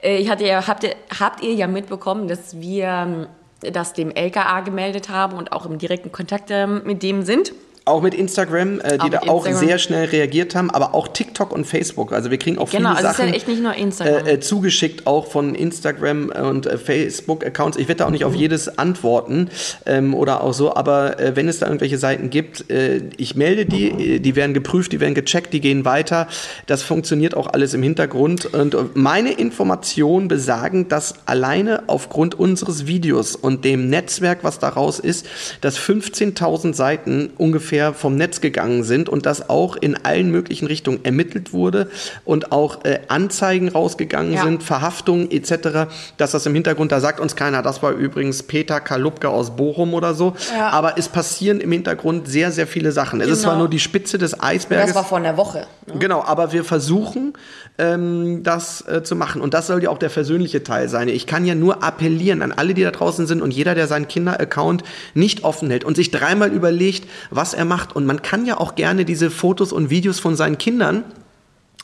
[0.05, 3.27] ich hatte ja, habt, ihr, habt ihr ja mitbekommen, dass wir ähm,
[3.59, 7.53] das dem LKA gemeldet haben und auch im direkten Kontakt ähm, mit dem sind.
[7.87, 9.67] Auch mit Instagram, äh, die Auch da mit auch Instagram.
[9.69, 12.13] sehr schnell reagiert haben, aber auch TikTok und Facebook.
[12.13, 14.25] Also wir kriegen auch Genau, viele also es ist Sachen ja echt nicht nur Instagram.
[14.25, 17.77] äh, äh, zugeschickt, auch von Instagram und äh, Facebook-Accounts.
[17.77, 19.49] Ich werde da auch nicht auf jedes antworten
[19.85, 23.67] ähm, oder auch so, aber äh, wenn es da irgendwelche Seiten gibt, äh, ich melde
[23.67, 26.27] die, äh, die werden geprüft, die werden gecheckt, die gehen weiter.
[26.65, 28.47] Das funktioniert auch alles im Hintergrund.
[28.47, 34.97] Und äh, meine Informationen besagen, dass alleine aufgrund unseres Videos und dem Netzwerk, was daraus
[34.97, 35.27] ist,
[35.61, 41.03] dass 15.000 Seiten ungefähr vom Netz gegangen sind und dass auch in allen möglichen Richtungen
[41.03, 41.89] ermittelt wurde
[42.25, 44.43] und auch äh, Anzeigen rausgegangen Ja.
[44.43, 48.79] sind, Verhaftungen etc., dass das im Hintergrund, da sagt uns keiner, das war übrigens Peter
[48.79, 50.69] Kalupke aus Bochum oder so, Ja.
[50.69, 53.21] aber es passieren im Hintergrund sehr, sehr viele Sachen.
[53.21, 53.49] Es ist Genau.
[53.51, 54.87] zwar nur die Spitze des Eisberges.
[54.87, 55.65] das war vor einer Woche.
[55.87, 55.99] Ne?
[55.99, 57.33] Genau, aber wir versuchen,
[57.77, 59.41] ähm, das äh, zu machen.
[59.41, 61.09] Und das soll ja auch der versöhnliche Teil sein.
[61.09, 64.07] Ich kann ja nur appellieren an alle, die da draußen sind und jeder, der seinen
[64.07, 64.83] Kinder-Account
[65.13, 67.95] nicht offen hält und sich dreimal überlegt, was er macht.
[67.95, 71.03] Und man kann ja auch gerne diese Fotos und Videos von seinen Kindern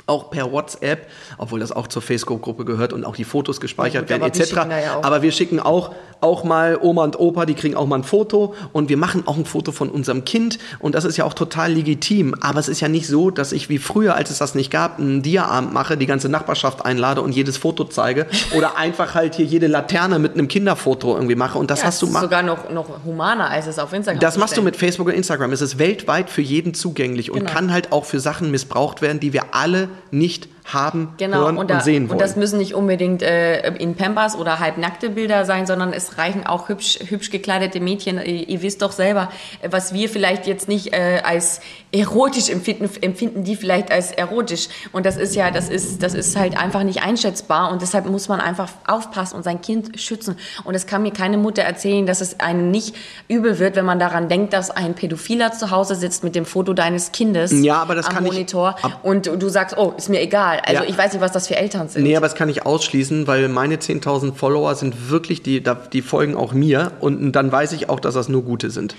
[0.08, 4.18] auch per WhatsApp, obwohl das auch zur Facebook-Gruppe gehört und auch die Fotos gespeichert Ja
[4.18, 4.54] gut, werden wir etc.
[4.56, 5.00] da ja.
[5.04, 8.54] Aber wir schicken auch, auch mal Oma und Opa, die kriegen auch mal ein Foto
[8.74, 11.72] und wir machen auch ein Foto von unserem Kind und das ist ja auch total
[11.74, 12.36] legitim.
[12.42, 15.00] Aber es ist ja nicht so, dass ich wie früher, als es das nicht gab,
[15.00, 18.26] einen Dia-Abend mache, die ganze Nachbarschaft einlade und jedes Foto zeige
[18.58, 22.02] oder einfach halt hier jede Laterne mit einem Kinderfoto irgendwie mache und das Ja, hast
[22.02, 22.22] du mal.
[22.22, 25.52] sogar noch, noch humaner, als es auf Instagram Das machst du mit Facebook und Instagram.
[25.54, 27.52] Es ist weltweit für jeden zugänglich und Genau.
[27.52, 29.81] kann halt auch für Sachen missbraucht werden, die wir alle
[30.12, 32.12] nicht haben, Genau, hören und, und, da, sehen wollen.
[32.14, 36.46] und das müssen nicht unbedingt äh, in Pampers oder halbnackte Bilder sein, sondern es reichen
[36.46, 38.18] auch hübsch, hübsch gekleidete Mädchen.
[38.18, 39.32] Ihr, ihr wisst doch selber,
[39.62, 44.68] äh, was wir vielleicht jetzt nicht äh, als erotisch empfinden, empfinden die vielleicht als erotisch.
[44.92, 48.30] Und das ist ja, das ist, das ist halt einfach nicht einschätzbar und deshalb muss
[48.30, 50.38] man einfach aufpassen und sein Kind schützen.
[50.64, 52.96] Und es kann mir keine Mutter erzählen, dass es einem nicht
[53.28, 56.74] übel wird, wenn man daran denkt, dass ein Pädophiler zu Hause sitzt mit dem Foto
[56.74, 60.08] deines Kindes Ja, aber das am kann ich- Monitor ab- und du sagst, oh, ist
[60.10, 60.51] mir egal.
[60.60, 60.90] Also Ja.
[60.90, 62.04] ich weiß nicht, was das für Eltern sind.
[62.04, 66.36] Nee, aber das kann ich ausschließen, weil meine 10.000 Follower sind wirklich, die, die folgen
[66.36, 68.96] auch mir und dann weiß ich auch, dass das nur gute sind.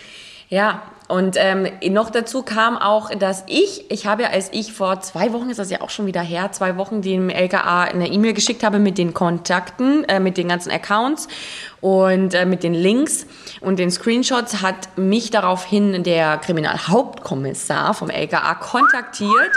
[0.48, 5.00] Ja, und ähm, noch dazu kam auch, dass ich, ich habe ja, als ich vor
[5.00, 8.34] zwei Wochen, ist das ja auch schon wieder her, zwei Wochen dem LKA eine E-Mail
[8.34, 11.28] geschickt habe mit den Kontakten, äh, mit den ganzen Accounts
[11.80, 13.26] und äh, mit den Links
[13.60, 19.52] und den Screenshots, hat mich daraufhin der Kriminalhauptkommissar vom LKA kontaktiert.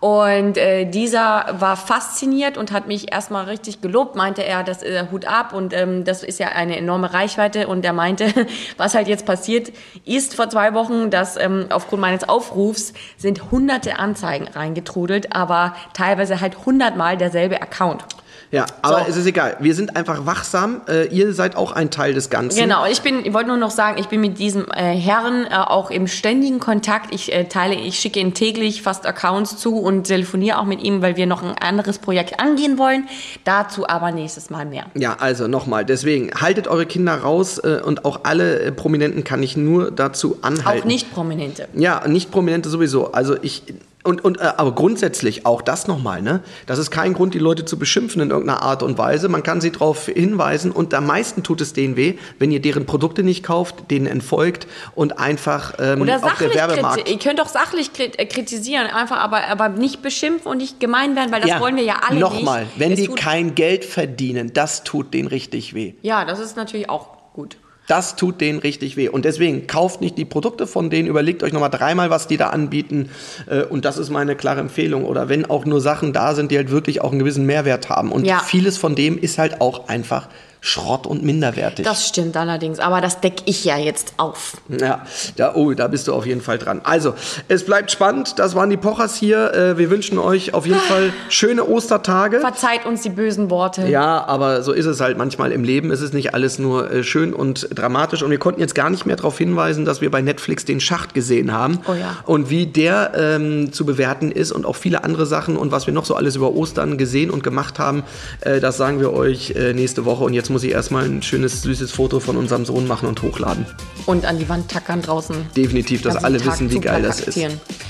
[0.00, 5.06] Und äh, dieser war fasziniert und hat mich erstmal richtig gelobt, meinte er, das äh,
[5.10, 8.32] Hut ab und ähm, das ist ja eine enorme Reichweite und er meinte,
[8.76, 9.72] was halt jetzt passiert
[10.04, 16.40] ist vor zwei Wochen, dass ähm, aufgrund meines Aufrufs sind hunderte Anzeigen reingetrudelt, aber teilweise
[16.40, 18.04] halt hundertmal derselbe Account.
[18.50, 19.10] Ja, aber So.
[19.10, 19.56] es ist egal.
[19.60, 20.80] Wir sind einfach wachsam.
[20.88, 22.58] Äh, ihr seid auch ein Teil des Ganzen.
[22.58, 25.54] Genau, ich bin, ich wollte nur noch sagen, ich bin mit diesem äh, Herren äh,
[25.54, 27.12] auch im ständigen Kontakt.
[27.14, 31.02] Ich äh, teile, ich schicke ihm täglich fast Accounts zu und telefoniere auch mit ihm,
[31.02, 33.06] weil wir noch ein anderes Projekt angehen wollen.
[33.44, 34.86] Dazu aber nächstes Mal mehr.
[34.94, 39.42] Ja, also nochmal, deswegen haltet eure Kinder raus äh, und auch alle äh, Prominenten kann
[39.42, 40.82] ich nur dazu anhalten.
[40.82, 41.68] Auch nicht Prominente.
[41.74, 43.12] Ja, nicht Prominente sowieso.
[43.12, 43.62] Also ich
[44.08, 46.40] und, und äh, aber grundsätzlich auch das nochmal, ne?
[46.66, 49.28] Das ist kein Grund, die Leute zu beschimpfen in irgendeiner Art und Weise.
[49.28, 52.86] Man kann sie darauf hinweisen und am meisten tut es denen weh, wenn ihr deren
[52.86, 57.08] Produkte nicht kauft, denen entfolgt und einfach ähm, Oder auf der Werbemarkt.
[57.08, 61.30] Ihr könnt doch sachlich äh, kritisieren, einfach aber, aber nicht beschimpfen und nicht gemein werden,
[61.30, 62.80] weil das wollen wir ja alle Nochmal, nicht.
[62.80, 65.94] wenn Es die kein Geld verdienen, das tut denen richtig weh.
[66.00, 67.58] Ja, das ist natürlich auch gut.
[67.88, 69.08] Das tut denen richtig weh.
[69.08, 72.50] Und deswegen kauft nicht die Produkte von denen, überlegt euch nochmal dreimal, was die da
[72.50, 73.10] anbieten.
[73.46, 75.04] Äh, Und das ist meine klare Empfehlung.
[75.04, 78.12] Oder wenn auch nur Sachen da sind, die halt wirklich auch einen gewissen Mehrwert haben.
[78.12, 78.40] Und Ja.
[78.40, 80.28] vieles von dem ist halt auch einfach
[80.60, 81.84] Schrott und minderwertig.
[81.84, 84.56] Das stimmt allerdings, aber das decke ich ja jetzt auf.
[84.68, 85.02] ja,
[85.36, 86.80] da, oh, da bist du auf jeden Fall dran.
[86.84, 87.14] Also,
[87.48, 88.38] es bleibt spannend.
[88.38, 89.52] Das waren die Pochers hier.
[89.54, 92.40] Äh, Wir wünschen euch auf jeden Fall schöne Ostertage.
[92.40, 93.86] Verzeiht uns die bösen Worte.
[93.86, 95.90] Ja, aber so ist es halt manchmal im Leben.
[95.90, 98.22] Es ist nicht alles nur äh, schön und dramatisch.
[98.22, 101.14] Und wir konnten jetzt gar nicht mehr darauf hinweisen, dass wir bei Netflix den Schacht
[101.14, 101.80] gesehen haben.
[101.88, 102.16] Oh ja.
[102.26, 105.94] Und wie der ähm, zu bewerten ist und auch viele andere Sachen und was wir
[105.94, 108.02] noch so alles über Ostern gesehen und gemacht haben,
[108.40, 110.24] äh, das sagen wir euch äh, nächste Woche.
[110.24, 113.66] Und jetzt muss ich erstmal ein schönes, süßes Foto von unserem Sohn machen und hochladen.
[114.06, 115.36] Und an die Wand tackern draußen.
[115.56, 117.38] Definitiv, dass ganzen alle Tag wissen, wie geil das ist.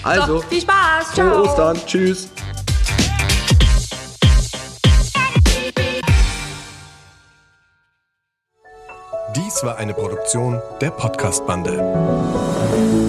[0.03, 1.07] Also, so, viel Spaß.
[1.13, 1.43] frohe Ciao.
[1.43, 1.81] Ostern.
[1.87, 2.29] Tschüss.
[9.37, 13.08] Dies war eine Produktion der Podcast-Bande.